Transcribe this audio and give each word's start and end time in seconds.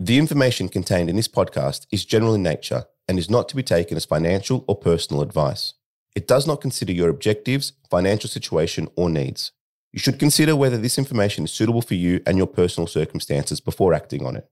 The 0.00 0.16
information 0.16 0.68
contained 0.68 1.10
in 1.10 1.16
this 1.16 1.26
podcast 1.26 1.88
is 1.90 2.04
general 2.04 2.32
in 2.32 2.40
nature 2.40 2.84
and 3.08 3.18
is 3.18 3.28
not 3.28 3.48
to 3.48 3.56
be 3.56 3.64
taken 3.64 3.96
as 3.96 4.04
financial 4.04 4.64
or 4.68 4.76
personal 4.76 5.22
advice. 5.22 5.74
It 6.14 6.28
does 6.28 6.46
not 6.46 6.60
consider 6.60 6.92
your 6.92 7.08
objectives, 7.08 7.72
financial 7.90 8.30
situation, 8.30 8.86
or 8.94 9.10
needs. 9.10 9.50
You 9.90 9.98
should 9.98 10.20
consider 10.20 10.54
whether 10.54 10.78
this 10.78 10.98
information 10.98 11.42
is 11.42 11.50
suitable 11.50 11.82
for 11.82 11.94
you 11.94 12.20
and 12.26 12.38
your 12.38 12.46
personal 12.46 12.86
circumstances 12.86 13.60
before 13.60 13.92
acting 13.92 14.24
on 14.24 14.36
it. 14.36 14.48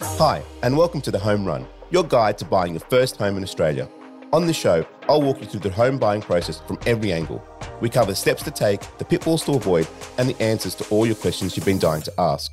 Hi, 0.00 0.44
and 0.62 0.76
welcome 0.76 1.00
to 1.00 1.10
The 1.10 1.18
Home 1.18 1.44
Run, 1.44 1.66
your 1.90 2.04
guide 2.04 2.38
to 2.38 2.44
buying 2.44 2.74
your 2.74 2.86
first 2.88 3.16
home 3.16 3.36
in 3.36 3.42
Australia. 3.42 3.88
On 4.32 4.46
this 4.46 4.56
show, 4.56 4.86
I'll 5.08 5.22
walk 5.22 5.40
you 5.40 5.46
through 5.46 5.60
the 5.60 5.70
home 5.70 5.98
buying 5.98 6.22
process 6.22 6.60
from 6.68 6.78
every 6.86 7.12
angle. 7.12 7.44
We 7.80 7.90
cover 7.90 8.12
the 8.12 8.16
steps 8.16 8.44
to 8.44 8.52
take, 8.52 8.82
the 8.98 9.04
pitfalls 9.04 9.44
to 9.46 9.54
avoid, 9.54 9.88
and 10.18 10.28
the 10.28 10.40
answers 10.40 10.76
to 10.76 10.88
all 10.90 11.04
your 11.04 11.16
questions 11.16 11.56
you've 11.56 11.66
been 11.66 11.80
dying 11.80 12.02
to 12.02 12.12
ask. 12.16 12.52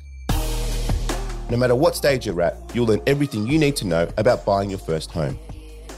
No 1.50 1.58
matter 1.58 1.74
what 1.74 1.94
stage 1.94 2.24
you're 2.24 2.40
at, 2.40 2.56
you'll 2.72 2.86
learn 2.86 3.02
everything 3.06 3.46
you 3.46 3.58
need 3.58 3.76
to 3.76 3.86
know 3.86 4.08
about 4.16 4.46
buying 4.46 4.70
your 4.70 4.78
first 4.78 5.10
home. 5.10 5.38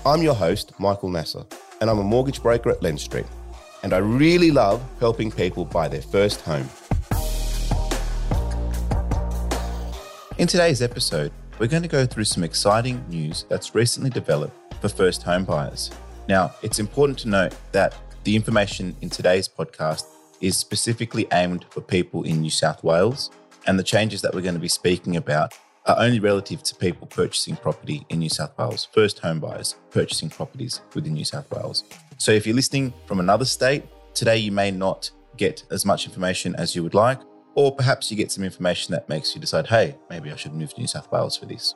I'm 0.05 0.21
your 0.21 0.35
host, 0.35 0.73
Michael 0.81 1.09
Nasser, 1.09 1.45
and 1.81 1.89
I'm 1.89 2.01
a 2.01 2.03
mortgage 2.03 2.43
broker 2.43 2.71
at 2.71 2.81
Lendstreet. 2.81 3.27
And 3.85 3.93
I 3.93 3.99
really 3.99 4.51
love 4.51 4.83
helping 4.99 5.31
people 5.31 5.65
buy 5.65 5.87
their 5.87 6.03
first 6.03 6.41
home. 6.41 6.69
In 10.37 10.49
today's 10.49 10.83
episode, 10.83 11.31
we're 11.61 11.69
going 11.69 11.85
to 11.85 11.89
go 11.89 12.07
through 12.07 12.25
some 12.25 12.43
exciting 12.43 13.05
news 13.09 13.45
that's 13.49 13.73
recently 13.73 14.11
developed 14.11 14.75
for 14.81 14.89
first 14.89 15.23
home 15.23 15.45
buyers. 15.45 15.93
Now, 16.29 16.55
it's 16.63 16.81
important 16.81 17.21
to 17.21 17.29
note 17.29 17.55
that 17.71 17.95
the 18.25 18.35
information 18.35 18.97
in 19.01 19.11
today's 19.11 19.49
podcast 19.49 20.07
is 20.41 20.57
specifically 20.57 21.29
aimed 21.33 21.67
for 21.71 21.81
people 21.81 22.25
in 22.25 22.41
New 22.41 22.51
South 22.51 22.83
Wales 22.83 23.31
and 23.67 23.79
the 23.79 23.85
changes 23.85 24.23
that 24.23 24.35
we're 24.35 24.43
going 24.43 24.55
to 24.55 24.61
be 24.61 24.69
speaking 24.69 25.17
about 25.17 25.55
are 25.87 25.97
only 25.99 26.19
relative 26.19 26.63
to 26.65 26.75
people 26.75 27.07
purchasing 27.07 27.57
property 27.57 28.05
in 28.09 28.19
New 28.19 28.29
South 28.29 28.57
Wales, 28.59 28.89
first 28.93 29.21
home 29.21 29.39
buyers 29.39 29.77
purchasing 29.91 30.29
properties 30.29 30.81
within 30.95 31.15
New 31.15 31.25
South 31.25 31.51
Wales. 31.51 31.85
So 32.19 32.33
if 32.33 32.47
you're 32.47 32.57
listening 32.57 32.93
from 33.07 33.21
another 33.21 33.45
state, 33.45 33.85
today 34.15 34.39
you 34.39 34.51
may 34.51 34.71
not 34.71 35.11
get 35.37 35.65
as 35.71 35.85
much 35.85 36.07
information 36.07 36.55
as 36.57 36.75
you 36.75 36.83
would 36.83 36.95
like, 36.95 37.21
or 37.55 37.75
perhaps 37.75 38.11
you 38.11 38.17
get 38.17 38.33
some 38.33 38.45
information 38.45 38.93
that 38.93 39.09
makes 39.09 39.35
you 39.35 39.41
decide, 39.41 39.67
hey, 39.67 39.97
maybe 40.11 40.31
I 40.33 40.37
should 40.37 40.55
move 40.55 40.75
to 40.75 40.81
New 40.81 40.87
South 40.87 41.11
Wales 41.13 41.37
for 41.37 41.47
this. 41.47 41.75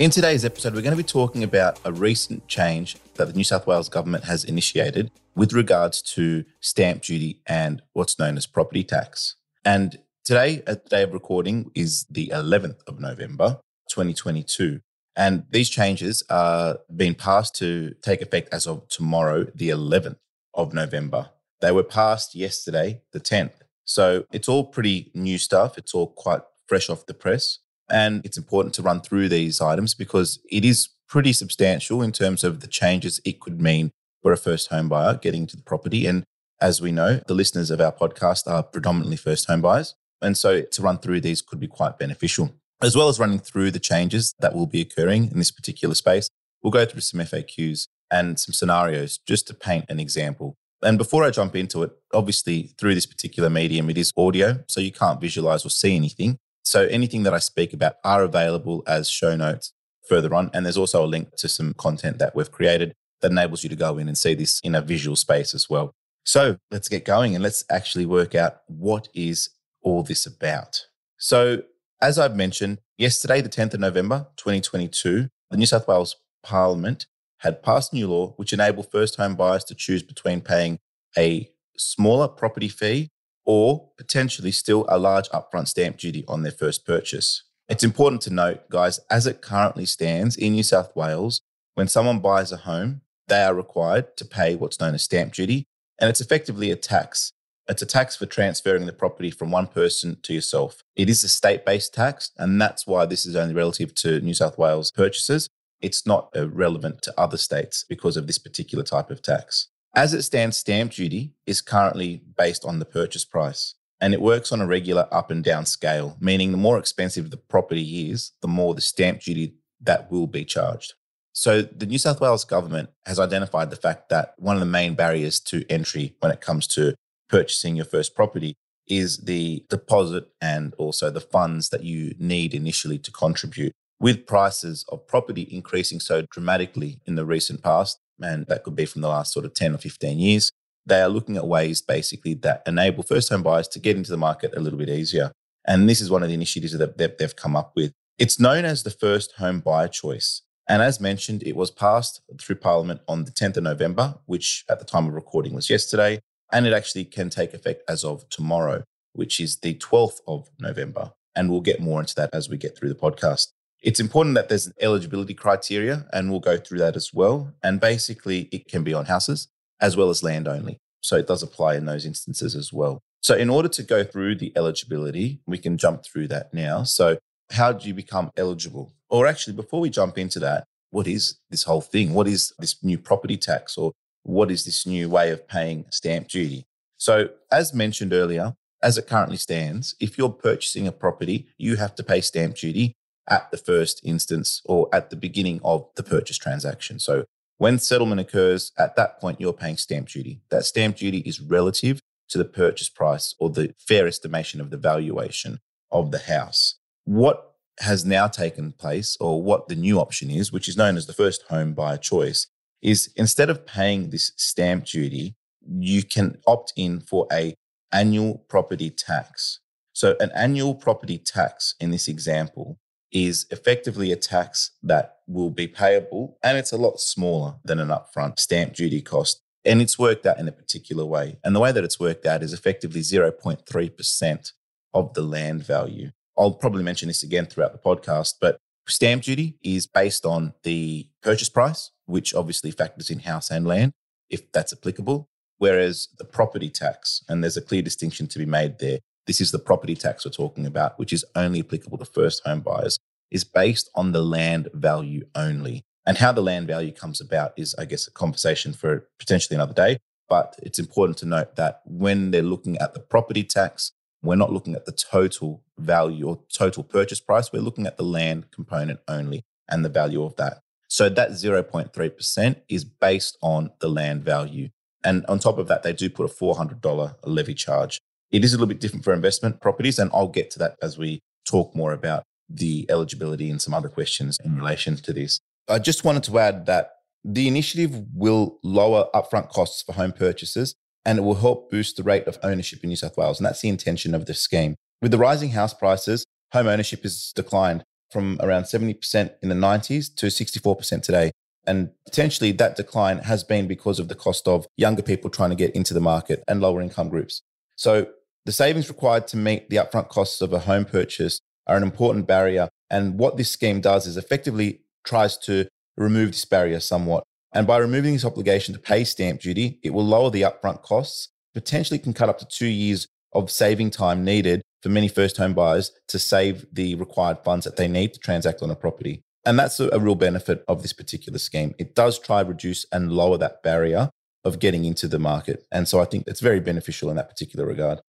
In 0.00 0.08
today's 0.08 0.46
episode, 0.46 0.72
we're 0.72 0.80
going 0.80 0.96
to 0.96 0.96
be 0.96 1.02
talking 1.02 1.44
about 1.44 1.78
a 1.84 1.92
recent 1.92 2.48
change 2.48 2.96
that 3.16 3.26
the 3.26 3.34
New 3.34 3.44
South 3.44 3.66
Wales 3.66 3.90
government 3.90 4.24
has 4.24 4.44
initiated 4.44 5.10
with 5.36 5.52
regards 5.52 6.00
to 6.14 6.46
stamp 6.58 7.02
duty 7.02 7.42
and 7.46 7.82
what's 7.92 8.18
known 8.18 8.38
as 8.38 8.46
property 8.46 8.82
tax. 8.82 9.36
And 9.62 9.98
today, 10.24 10.62
at 10.66 10.84
the 10.84 10.88
day 10.88 11.02
of 11.02 11.12
recording, 11.12 11.70
is 11.74 12.06
the 12.08 12.28
11th 12.28 12.78
of 12.86 12.98
November, 12.98 13.60
2022. 13.90 14.80
And 15.16 15.44
these 15.50 15.68
changes 15.68 16.22
are 16.30 16.78
being 16.96 17.14
passed 17.14 17.54
to 17.56 17.94
take 18.00 18.22
effect 18.22 18.54
as 18.54 18.66
of 18.66 18.88
tomorrow, 18.88 19.48
the 19.54 19.68
11th 19.68 20.16
of 20.54 20.72
November. 20.72 21.28
They 21.60 21.72
were 21.72 21.82
passed 21.82 22.34
yesterday, 22.34 23.02
the 23.12 23.20
10th. 23.20 23.52
So 23.84 24.24
it's 24.32 24.48
all 24.48 24.64
pretty 24.64 25.10
new 25.12 25.36
stuff. 25.36 25.76
It's 25.76 25.92
all 25.92 26.06
quite 26.06 26.40
fresh 26.66 26.88
off 26.88 27.04
the 27.04 27.12
press. 27.12 27.58
And 27.90 28.24
it's 28.24 28.38
important 28.38 28.74
to 28.74 28.82
run 28.82 29.00
through 29.00 29.28
these 29.28 29.60
items 29.60 29.94
because 29.94 30.38
it 30.50 30.64
is 30.64 30.88
pretty 31.08 31.32
substantial 31.32 32.02
in 32.02 32.12
terms 32.12 32.44
of 32.44 32.60
the 32.60 32.68
changes 32.68 33.20
it 33.24 33.40
could 33.40 33.60
mean 33.60 33.90
for 34.22 34.32
a 34.32 34.36
first 34.36 34.68
home 34.68 34.88
buyer 34.88 35.14
getting 35.14 35.46
to 35.48 35.56
the 35.56 35.62
property. 35.62 36.06
And 36.06 36.24
as 36.60 36.80
we 36.80 36.92
know, 36.92 37.20
the 37.26 37.34
listeners 37.34 37.70
of 37.70 37.80
our 37.80 37.92
podcast 37.92 38.46
are 38.46 38.62
predominantly 38.62 39.16
first 39.16 39.46
home 39.46 39.60
buyers. 39.60 39.94
And 40.22 40.36
so 40.36 40.62
to 40.62 40.82
run 40.82 40.98
through 40.98 41.22
these 41.22 41.42
could 41.42 41.58
be 41.58 41.66
quite 41.66 41.98
beneficial, 41.98 42.54
as 42.80 42.94
well 42.94 43.08
as 43.08 43.18
running 43.18 43.38
through 43.38 43.70
the 43.70 43.80
changes 43.80 44.34
that 44.38 44.54
will 44.54 44.66
be 44.66 44.80
occurring 44.80 45.30
in 45.30 45.38
this 45.38 45.50
particular 45.50 45.94
space. 45.94 46.28
We'll 46.62 46.70
go 46.70 46.84
through 46.84 47.00
some 47.00 47.20
FAQs 47.20 47.86
and 48.10 48.38
some 48.38 48.52
scenarios 48.52 49.18
just 49.26 49.46
to 49.48 49.54
paint 49.54 49.86
an 49.88 49.98
example. 49.98 50.56
And 50.82 50.98
before 50.98 51.24
I 51.24 51.30
jump 51.30 51.56
into 51.56 51.82
it, 51.82 51.90
obviously 52.12 52.74
through 52.78 52.94
this 52.94 53.06
particular 53.06 53.50
medium, 53.50 53.90
it 53.90 53.98
is 53.98 54.12
audio, 54.16 54.62
so 54.66 54.80
you 54.80 54.92
can't 54.92 55.20
visualize 55.20 55.64
or 55.64 55.70
see 55.70 55.96
anything. 55.96 56.38
So 56.62 56.86
anything 56.86 57.22
that 57.24 57.34
I 57.34 57.38
speak 57.38 57.72
about 57.72 57.94
are 58.04 58.22
available 58.22 58.82
as 58.86 59.08
show 59.08 59.36
notes 59.36 59.72
further 60.08 60.34
on. 60.34 60.50
And 60.52 60.64
there's 60.64 60.76
also 60.76 61.04
a 61.04 61.06
link 61.06 61.36
to 61.36 61.48
some 61.48 61.74
content 61.74 62.18
that 62.18 62.34
we've 62.34 62.50
created 62.50 62.94
that 63.20 63.30
enables 63.30 63.62
you 63.62 63.68
to 63.68 63.76
go 63.76 63.98
in 63.98 64.08
and 64.08 64.16
see 64.16 64.34
this 64.34 64.60
in 64.60 64.74
a 64.74 64.80
visual 64.80 65.16
space 65.16 65.54
as 65.54 65.68
well. 65.68 65.92
So 66.24 66.58
let's 66.70 66.88
get 66.88 67.04
going 67.04 67.34
and 67.34 67.42
let's 67.42 67.64
actually 67.70 68.06
work 68.06 68.34
out 68.34 68.60
what 68.66 69.08
is 69.14 69.50
all 69.82 70.02
this 70.02 70.26
about. 70.26 70.86
So 71.16 71.62
as 72.00 72.18
I've 72.18 72.36
mentioned, 72.36 72.78
yesterday, 72.96 73.40
the 73.40 73.48
10th 73.48 73.74
of 73.74 73.80
November, 73.80 74.28
2022, 74.36 75.28
the 75.50 75.56
New 75.56 75.66
South 75.66 75.86
Wales 75.86 76.16
Parliament 76.42 77.06
had 77.38 77.62
passed 77.62 77.92
new 77.92 78.08
law 78.08 78.32
which 78.36 78.52
enabled 78.52 78.90
first 78.90 79.16
home 79.16 79.34
buyers 79.34 79.64
to 79.64 79.74
choose 79.74 80.02
between 80.02 80.40
paying 80.40 80.78
a 81.16 81.50
smaller 81.76 82.28
property 82.28 82.68
fee 82.68 83.10
or 83.44 83.90
potentially 83.96 84.52
still 84.52 84.86
a 84.88 84.98
large 84.98 85.28
upfront 85.30 85.68
stamp 85.68 85.96
duty 85.96 86.24
on 86.28 86.42
their 86.42 86.52
first 86.52 86.86
purchase. 86.86 87.42
It's 87.68 87.84
important 87.84 88.22
to 88.22 88.32
note, 88.32 88.68
guys, 88.68 88.98
as 89.10 89.26
it 89.26 89.42
currently 89.42 89.86
stands 89.86 90.36
in 90.36 90.52
New 90.54 90.62
South 90.62 90.94
Wales, 90.96 91.40
when 91.74 91.88
someone 91.88 92.18
buys 92.18 92.52
a 92.52 92.58
home, 92.58 93.02
they 93.28 93.42
are 93.42 93.54
required 93.54 94.16
to 94.16 94.24
pay 94.24 94.56
what's 94.56 94.80
known 94.80 94.94
as 94.94 95.02
stamp 95.02 95.34
duty, 95.34 95.66
and 96.00 96.10
it's 96.10 96.20
effectively 96.20 96.70
a 96.70 96.76
tax. 96.76 97.32
It's 97.68 97.82
a 97.82 97.86
tax 97.86 98.16
for 98.16 98.26
transferring 98.26 98.86
the 98.86 98.92
property 98.92 99.30
from 99.30 99.52
one 99.52 99.68
person 99.68 100.18
to 100.24 100.34
yourself. 100.34 100.82
It 100.96 101.08
is 101.08 101.22
a 101.22 101.28
state 101.28 101.64
based 101.64 101.94
tax, 101.94 102.32
and 102.36 102.60
that's 102.60 102.86
why 102.86 103.06
this 103.06 103.24
is 103.24 103.36
only 103.36 103.54
relative 103.54 103.94
to 103.96 104.20
New 104.20 104.34
South 104.34 104.58
Wales 104.58 104.90
purchases. 104.90 105.48
It's 105.80 106.04
not 106.04 106.30
uh, 106.36 106.48
relevant 106.50 107.02
to 107.02 107.14
other 107.16 107.36
states 107.36 107.84
because 107.88 108.16
of 108.16 108.26
this 108.26 108.38
particular 108.38 108.82
type 108.82 109.10
of 109.10 109.22
tax. 109.22 109.68
As 109.94 110.14
it 110.14 110.22
stands, 110.22 110.56
stamp 110.56 110.92
duty 110.92 111.34
is 111.46 111.60
currently 111.60 112.22
based 112.36 112.64
on 112.64 112.78
the 112.78 112.84
purchase 112.84 113.24
price 113.24 113.74
and 114.00 114.14
it 114.14 114.22
works 114.22 114.52
on 114.52 114.60
a 114.60 114.66
regular 114.66 115.08
up 115.10 115.30
and 115.30 115.42
down 115.42 115.66
scale, 115.66 116.16
meaning 116.20 116.52
the 116.52 116.56
more 116.56 116.78
expensive 116.78 117.30
the 117.30 117.36
property 117.36 118.08
is, 118.10 118.32
the 118.40 118.48
more 118.48 118.74
the 118.74 118.80
stamp 118.80 119.20
duty 119.20 119.54
that 119.80 120.10
will 120.10 120.26
be 120.26 120.44
charged. 120.44 120.94
So, 121.32 121.62
the 121.62 121.86
New 121.86 121.98
South 121.98 122.20
Wales 122.20 122.44
government 122.44 122.90
has 123.06 123.18
identified 123.18 123.70
the 123.70 123.76
fact 123.76 124.08
that 124.08 124.34
one 124.38 124.56
of 124.56 124.60
the 124.60 124.66
main 124.66 124.94
barriers 124.94 125.38
to 125.40 125.64
entry 125.68 126.14
when 126.20 126.32
it 126.32 126.40
comes 126.40 126.66
to 126.68 126.94
purchasing 127.28 127.76
your 127.76 127.84
first 127.84 128.14
property 128.14 128.54
is 128.86 129.18
the 129.18 129.64
deposit 129.68 130.28
and 130.40 130.74
also 130.74 131.10
the 131.10 131.20
funds 131.20 131.68
that 131.68 131.84
you 131.84 132.14
need 132.18 132.54
initially 132.54 132.98
to 132.98 133.12
contribute. 133.12 133.72
With 134.00 134.26
prices 134.26 134.84
of 134.88 135.06
property 135.06 135.46
increasing 135.50 136.00
so 136.00 136.24
dramatically 136.30 137.00
in 137.06 137.14
the 137.16 137.26
recent 137.26 137.62
past, 137.62 137.98
and 138.22 138.46
that 138.46 138.64
could 138.64 138.76
be 138.76 138.86
from 138.86 139.02
the 139.02 139.08
last 139.08 139.32
sort 139.32 139.44
of 139.44 139.54
10 139.54 139.74
or 139.74 139.78
15 139.78 140.18
years, 140.18 140.52
they 140.86 141.00
are 141.00 141.08
looking 141.08 141.36
at 141.36 141.46
ways 141.46 141.82
basically 141.82 142.34
that 142.34 142.62
enable 142.66 143.02
first 143.02 143.28
home 143.28 143.42
buyers 143.42 143.68
to 143.68 143.78
get 143.78 143.96
into 143.96 144.10
the 144.10 144.16
market 144.16 144.56
a 144.56 144.60
little 144.60 144.78
bit 144.78 144.88
easier. 144.88 145.32
And 145.66 145.88
this 145.88 146.00
is 146.00 146.10
one 146.10 146.22
of 146.22 146.28
the 146.28 146.34
initiatives 146.34 146.76
that 146.76 147.18
they've 147.18 147.36
come 147.36 147.54
up 147.56 147.72
with. 147.76 147.92
It's 148.18 148.40
known 148.40 148.64
as 148.64 148.82
the 148.82 148.90
first 148.90 149.32
home 149.32 149.60
buyer 149.60 149.88
choice. 149.88 150.42
And 150.68 150.82
as 150.82 151.00
mentioned, 151.00 151.42
it 151.42 151.56
was 151.56 151.70
passed 151.70 152.20
through 152.38 152.56
Parliament 152.56 153.00
on 153.08 153.24
the 153.24 153.30
10th 153.30 153.56
of 153.56 153.64
November, 153.64 154.18
which 154.26 154.64
at 154.68 154.78
the 154.78 154.84
time 154.84 155.06
of 155.06 155.14
recording 155.14 155.54
was 155.54 155.68
yesterday. 155.68 156.20
And 156.52 156.66
it 156.66 156.72
actually 156.72 157.04
can 157.04 157.30
take 157.30 157.54
effect 157.54 157.82
as 157.88 158.04
of 158.04 158.28
tomorrow, 158.28 158.84
which 159.12 159.40
is 159.40 159.58
the 159.58 159.74
12th 159.74 160.20
of 160.26 160.48
November. 160.58 161.12
And 161.34 161.50
we'll 161.50 161.60
get 161.60 161.80
more 161.80 162.00
into 162.00 162.14
that 162.16 162.30
as 162.32 162.48
we 162.48 162.56
get 162.56 162.76
through 162.76 162.88
the 162.88 162.94
podcast. 162.94 163.48
It's 163.82 164.00
important 164.00 164.34
that 164.34 164.48
there's 164.48 164.66
an 164.66 164.74
eligibility 164.80 165.32
criteria, 165.32 166.06
and 166.12 166.30
we'll 166.30 166.40
go 166.40 166.58
through 166.58 166.78
that 166.78 166.96
as 166.96 167.14
well. 167.14 167.54
And 167.62 167.80
basically, 167.80 168.48
it 168.52 168.68
can 168.68 168.84
be 168.84 168.92
on 168.92 169.06
houses 169.06 169.48
as 169.80 169.96
well 169.96 170.10
as 170.10 170.22
land 170.22 170.46
only. 170.46 170.78
So 171.02 171.16
it 171.16 171.26
does 171.26 171.42
apply 171.42 171.76
in 171.76 171.86
those 171.86 172.04
instances 172.04 172.54
as 172.54 172.72
well. 172.72 173.00
So, 173.22 173.34
in 173.34 173.50
order 173.50 173.68
to 173.68 173.82
go 173.82 174.04
through 174.04 174.36
the 174.36 174.52
eligibility, 174.56 175.40
we 175.46 175.58
can 175.58 175.78
jump 175.78 176.04
through 176.04 176.28
that 176.28 176.52
now. 176.52 176.84
So, 176.84 177.18
how 177.50 177.72
do 177.72 177.88
you 177.88 177.94
become 177.94 178.30
eligible? 178.36 178.92
Or 179.08 179.26
actually, 179.26 179.56
before 179.56 179.80
we 179.80 179.90
jump 179.90 180.18
into 180.18 180.38
that, 180.40 180.64
what 180.90 181.06
is 181.06 181.38
this 181.50 181.64
whole 181.64 181.80
thing? 181.80 182.14
What 182.14 182.28
is 182.28 182.52
this 182.58 182.82
new 182.82 182.98
property 182.98 183.36
tax? 183.36 183.76
Or 183.76 183.92
what 184.22 184.50
is 184.50 184.64
this 184.64 184.86
new 184.86 185.08
way 185.08 185.30
of 185.30 185.48
paying 185.48 185.86
stamp 185.90 186.28
duty? 186.28 186.64
So, 186.98 187.30
as 187.50 187.74
mentioned 187.74 188.12
earlier, 188.12 188.54
as 188.82 188.98
it 188.98 189.06
currently 189.06 189.36
stands, 189.36 189.94
if 190.00 190.16
you're 190.16 190.30
purchasing 190.30 190.86
a 190.86 190.92
property, 190.92 191.46
you 191.58 191.76
have 191.76 191.94
to 191.96 192.02
pay 192.02 192.20
stamp 192.20 192.56
duty 192.56 192.94
at 193.30 193.50
the 193.50 193.56
first 193.56 194.00
instance 194.04 194.60
or 194.66 194.88
at 194.92 195.10
the 195.10 195.16
beginning 195.16 195.60
of 195.64 195.88
the 195.96 196.02
purchase 196.02 196.36
transaction. 196.36 196.98
So 196.98 197.24
when 197.58 197.78
settlement 197.78 198.20
occurs, 198.20 198.72
at 198.78 198.96
that 198.96 199.20
point, 199.20 199.40
you're 199.40 199.52
paying 199.52 199.76
stamp 199.76 200.08
duty. 200.08 200.40
That 200.50 200.64
stamp 200.64 200.96
duty 200.96 201.18
is 201.18 201.40
relative 201.40 202.00
to 202.30 202.38
the 202.38 202.44
purchase 202.44 202.88
price 202.88 203.34
or 203.38 203.50
the 203.50 203.74
fair 203.78 204.06
estimation 204.06 204.60
of 204.60 204.70
the 204.70 204.76
valuation 204.76 205.60
of 205.90 206.10
the 206.10 206.18
house. 206.18 206.76
What 207.04 207.54
has 207.80 208.04
now 208.04 208.28
taken 208.28 208.72
place, 208.72 209.16
or 209.20 209.42
what 209.42 209.68
the 209.68 209.74
new 209.74 209.98
option 209.98 210.30
is, 210.30 210.52
which 210.52 210.68
is 210.68 210.76
known 210.76 210.96
as 210.96 211.06
the 211.06 211.12
first 211.12 211.42
home 211.48 211.72
buyer 211.72 211.96
choice, 211.96 212.46
is 212.82 213.10
instead 213.16 213.50
of 213.50 213.66
paying 213.66 214.10
this 214.10 214.32
stamp 214.36 214.84
duty, 214.84 215.34
you 215.66 216.02
can 216.02 216.38
opt 216.46 216.72
in 216.76 217.00
for 217.00 217.26
a 217.32 217.54
annual 217.92 218.38
property 218.48 218.90
tax. 218.90 219.60
So, 219.92 220.16
an 220.20 220.30
annual 220.34 220.74
property 220.74 221.18
tax 221.18 221.74
in 221.80 221.90
this 221.90 222.08
example 222.08 222.78
is 223.12 223.46
effectively 223.50 224.12
a 224.12 224.16
tax 224.16 224.72
that 224.82 225.16
will 225.26 225.50
be 225.50 225.66
payable, 225.66 226.38
and 226.42 226.58
it's 226.58 226.72
a 226.72 226.76
lot 226.76 227.00
smaller 227.00 227.56
than 227.64 227.78
an 227.78 227.88
upfront 227.88 228.38
stamp 228.38 228.74
duty 228.74 229.00
cost. 229.02 229.42
And 229.64 229.82
it's 229.82 229.98
worked 229.98 230.24
out 230.24 230.38
in 230.38 230.48
a 230.48 230.52
particular 230.52 231.04
way. 231.04 231.38
And 231.44 231.54
the 231.54 231.60
way 231.60 231.70
that 231.70 231.84
it's 231.84 232.00
worked 232.00 232.24
out 232.24 232.42
is 232.42 232.54
effectively 232.54 233.00
0.3% 233.00 234.52
of 234.94 235.14
the 235.14 235.22
land 235.22 235.64
value. 235.64 236.10
I'll 236.38 236.54
probably 236.54 236.82
mention 236.82 237.08
this 237.08 237.22
again 237.22 237.44
throughout 237.46 237.72
the 237.72 237.78
podcast, 237.78 238.36
but 238.40 238.58
stamp 238.88 239.24
duty 239.24 239.58
is 239.62 239.86
based 239.86 240.24
on 240.24 240.54
the 240.62 241.08
purchase 241.22 241.50
price, 241.50 241.90
which 242.06 242.34
obviously 242.34 242.70
factors 242.70 243.10
in 243.10 243.20
house 243.20 243.50
and 243.50 243.66
land, 243.66 243.92
if 244.30 244.50
that's 244.50 244.72
applicable. 244.72 245.28
Whereas 245.58 246.08
the 246.16 246.24
property 246.24 246.70
tax, 246.70 247.22
and 247.28 247.44
there's 247.44 247.58
a 247.58 247.62
clear 247.62 247.82
distinction 247.82 248.26
to 248.28 248.38
be 248.38 248.46
made 248.46 248.78
there, 248.78 249.00
this 249.26 249.40
is 249.40 249.50
the 249.50 249.58
property 249.58 249.94
tax 249.94 250.24
we're 250.24 250.32
talking 250.32 250.66
about, 250.66 250.98
which 250.98 251.12
is 251.12 251.24
only 251.34 251.60
applicable 251.60 251.98
to 251.98 252.04
first 252.04 252.42
home 252.44 252.60
buyers, 252.60 252.98
is 253.30 253.44
based 253.44 253.90
on 253.94 254.12
the 254.12 254.22
land 254.22 254.68
value 254.74 255.24
only. 255.34 255.82
And 256.06 256.18
how 256.18 256.32
the 256.32 256.42
land 256.42 256.66
value 256.66 256.92
comes 256.92 257.20
about 257.20 257.52
is, 257.56 257.74
I 257.78 257.84
guess, 257.84 258.06
a 258.06 258.10
conversation 258.10 258.72
for 258.72 259.06
potentially 259.18 259.54
another 259.54 259.74
day. 259.74 259.98
But 260.28 260.54
it's 260.62 260.78
important 260.78 261.18
to 261.18 261.26
note 261.26 261.56
that 261.56 261.82
when 261.84 262.30
they're 262.30 262.42
looking 262.42 262.78
at 262.78 262.94
the 262.94 263.00
property 263.00 263.44
tax, 263.44 263.92
we're 264.22 264.36
not 264.36 264.52
looking 264.52 264.74
at 264.74 264.86
the 264.86 264.92
total 264.92 265.62
value 265.78 266.28
or 266.28 266.40
total 266.52 266.84
purchase 266.84 267.20
price. 267.20 267.52
We're 267.52 267.62
looking 267.62 267.86
at 267.86 267.96
the 267.96 268.04
land 268.04 268.50
component 268.50 269.00
only 269.08 269.42
and 269.68 269.84
the 269.84 269.88
value 269.88 270.22
of 270.22 270.36
that. 270.36 270.60
So 270.88 271.08
that 271.08 271.30
0.3% 271.30 272.56
is 272.68 272.84
based 272.84 273.38
on 273.40 273.70
the 273.80 273.88
land 273.88 274.24
value. 274.24 274.70
And 275.04 275.24
on 275.26 275.38
top 275.38 275.58
of 275.58 275.68
that, 275.68 275.82
they 275.82 275.92
do 275.92 276.10
put 276.10 276.30
a 276.30 276.34
$400 276.34 277.14
levy 277.24 277.54
charge. 277.54 278.00
It 278.30 278.44
is 278.44 278.52
a 278.52 278.56
little 278.56 278.68
bit 278.68 278.80
different 278.80 279.04
for 279.04 279.12
investment 279.12 279.60
properties, 279.60 279.98
and 279.98 280.10
I'll 280.14 280.28
get 280.28 280.50
to 280.52 280.58
that 280.60 280.76
as 280.82 280.96
we 280.96 281.20
talk 281.44 281.74
more 281.74 281.92
about 281.92 282.22
the 282.48 282.86
eligibility 282.88 283.50
and 283.50 283.60
some 283.60 283.74
other 283.74 283.88
questions 283.88 284.36
in 284.44 284.56
relation 284.56 284.96
to 284.96 285.12
this. 285.12 285.40
I 285.68 285.78
just 285.78 286.04
wanted 286.04 286.24
to 286.24 286.38
add 286.38 286.66
that 286.66 286.90
the 287.24 287.48
initiative 287.48 288.02
will 288.14 288.58
lower 288.62 289.08
upfront 289.14 289.50
costs 289.50 289.82
for 289.82 289.92
home 289.92 290.12
purchases 290.12 290.74
and 291.04 291.18
it 291.18 291.22
will 291.22 291.36
help 291.36 291.70
boost 291.70 291.96
the 291.96 292.02
rate 292.02 292.26
of 292.26 292.38
ownership 292.42 292.82
in 292.82 292.88
New 292.88 292.96
South 292.96 293.16
Wales. 293.16 293.38
And 293.38 293.46
that's 293.46 293.60
the 293.60 293.68
intention 293.68 294.14
of 294.14 294.26
the 294.26 294.34
scheme. 294.34 294.74
With 295.00 295.10
the 295.10 295.18
rising 295.18 295.50
house 295.50 295.72
prices, 295.72 296.24
home 296.52 296.66
ownership 296.66 297.02
has 297.02 297.32
declined 297.34 297.84
from 298.10 298.38
around 298.42 298.64
70% 298.64 299.34
in 299.42 299.48
the 299.48 299.54
90s 299.54 300.14
to 300.16 300.26
64% 300.26 301.02
today. 301.02 301.30
And 301.66 301.90
potentially 302.04 302.52
that 302.52 302.76
decline 302.76 303.18
has 303.18 303.44
been 303.44 303.68
because 303.68 303.98
of 303.98 304.08
the 304.08 304.14
cost 304.14 304.48
of 304.48 304.66
younger 304.76 305.02
people 305.02 305.30
trying 305.30 305.50
to 305.50 305.56
get 305.56 305.74
into 305.74 305.94
the 305.94 306.00
market 306.00 306.42
and 306.48 306.60
lower 306.60 306.80
income 306.80 307.08
groups. 307.08 307.42
So 307.76 308.08
the 308.46 308.52
savings 308.52 308.88
required 308.88 309.26
to 309.28 309.36
meet 309.36 309.68
the 309.68 309.76
upfront 309.76 310.08
costs 310.08 310.40
of 310.40 310.52
a 310.52 310.60
home 310.60 310.84
purchase 310.84 311.40
are 311.66 311.76
an 311.76 311.82
important 311.82 312.26
barrier. 312.26 312.68
And 312.90 313.18
what 313.18 313.36
this 313.36 313.50
scheme 313.50 313.80
does 313.80 314.06
is 314.06 314.16
effectively 314.16 314.80
tries 315.04 315.36
to 315.38 315.68
remove 315.96 316.30
this 316.32 316.44
barrier 316.44 316.80
somewhat. 316.80 317.24
And 317.52 317.66
by 317.66 317.78
removing 317.78 318.12
this 318.12 318.24
obligation 318.24 318.74
to 318.74 318.80
pay 318.80 319.04
stamp 319.04 319.40
duty, 319.40 319.78
it 319.82 319.90
will 319.90 320.04
lower 320.04 320.30
the 320.30 320.42
upfront 320.42 320.82
costs, 320.82 321.28
potentially 321.52 321.98
can 321.98 322.12
cut 322.12 322.28
up 322.28 322.38
to 322.38 322.46
two 322.46 322.66
years 322.66 323.06
of 323.32 323.50
saving 323.50 323.90
time 323.90 324.24
needed 324.24 324.62
for 324.82 324.88
many 324.88 325.08
first 325.08 325.36
home 325.36 325.54
buyers 325.54 325.92
to 326.08 326.18
save 326.18 326.66
the 326.72 326.94
required 326.94 327.38
funds 327.44 327.64
that 327.64 327.76
they 327.76 327.88
need 327.88 328.14
to 328.14 328.20
transact 328.20 328.62
on 328.62 328.70
a 328.70 328.76
property. 328.76 329.22
And 329.44 329.58
that's 329.58 329.80
a, 329.80 329.98
real 329.98 330.14
benefit 330.14 330.64
of 330.68 330.82
this 330.82 330.92
particular 330.92 331.38
scheme. 331.38 331.74
It 331.78 331.94
does 331.94 332.18
try 332.18 332.42
to 332.42 332.48
reduce 332.48 332.84
and 332.92 333.12
lower 333.12 333.38
that 333.38 333.62
barrier 333.62 334.10
of 334.44 334.58
getting 334.58 334.84
into 334.84 335.08
the 335.08 335.18
market. 335.18 335.66
And 335.72 335.88
so 335.88 336.00
I 336.00 336.04
think 336.04 336.24
it's 336.26 336.40
very 336.40 336.60
beneficial 336.60 337.10
in 337.10 337.16
that 337.16 337.28
particular 337.28 337.66
regard. 337.66 338.00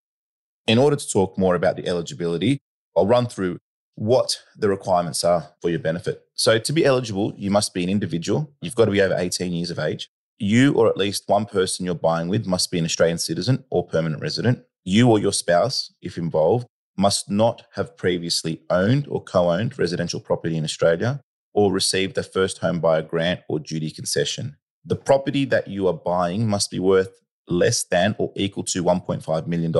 In 0.67 0.77
order 0.77 0.95
to 0.95 1.09
talk 1.09 1.37
more 1.37 1.55
about 1.55 1.75
the 1.75 1.87
eligibility, 1.87 2.59
I'll 2.95 3.07
run 3.07 3.27
through 3.27 3.57
what 3.95 4.37
the 4.57 4.69
requirements 4.69 5.23
are 5.23 5.49
for 5.61 5.69
your 5.69 5.79
benefit. 5.79 6.21
So, 6.35 6.57
to 6.59 6.73
be 6.73 6.85
eligible, 6.85 7.33
you 7.37 7.51
must 7.51 7.73
be 7.73 7.83
an 7.83 7.89
individual. 7.89 8.53
You've 8.61 8.75
got 8.75 8.85
to 8.85 8.91
be 8.91 9.01
over 9.01 9.15
18 9.17 9.53
years 9.53 9.71
of 9.71 9.79
age. 9.79 10.09
You 10.37 10.73
or 10.73 10.87
at 10.87 10.97
least 10.97 11.23
one 11.27 11.45
person 11.45 11.85
you're 11.85 11.95
buying 11.95 12.27
with 12.27 12.47
must 12.47 12.71
be 12.71 12.79
an 12.79 12.85
Australian 12.85 13.19
citizen 13.19 13.63
or 13.69 13.85
permanent 13.85 14.21
resident. 14.21 14.63
You 14.83 15.09
or 15.09 15.19
your 15.19 15.33
spouse, 15.33 15.93
if 16.01 16.17
involved, 16.17 16.65
must 16.97 17.29
not 17.29 17.63
have 17.75 17.97
previously 17.97 18.61
owned 18.69 19.07
or 19.07 19.23
co 19.23 19.51
owned 19.51 19.77
residential 19.77 20.19
property 20.19 20.57
in 20.57 20.63
Australia 20.63 21.21
or 21.53 21.71
received 21.71 22.17
a 22.17 22.23
first 22.23 22.59
home 22.59 22.79
buyer 22.79 23.01
grant 23.01 23.41
or 23.49 23.59
duty 23.59 23.91
concession. 23.91 24.57
The 24.85 24.95
property 24.95 25.45
that 25.45 25.67
you 25.67 25.87
are 25.87 25.93
buying 25.93 26.47
must 26.47 26.71
be 26.71 26.79
worth 26.79 27.19
less 27.47 27.83
than 27.83 28.15
or 28.17 28.31
equal 28.35 28.63
to 28.63 28.83
$1.5 28.83 29.47
million 29.47 29.73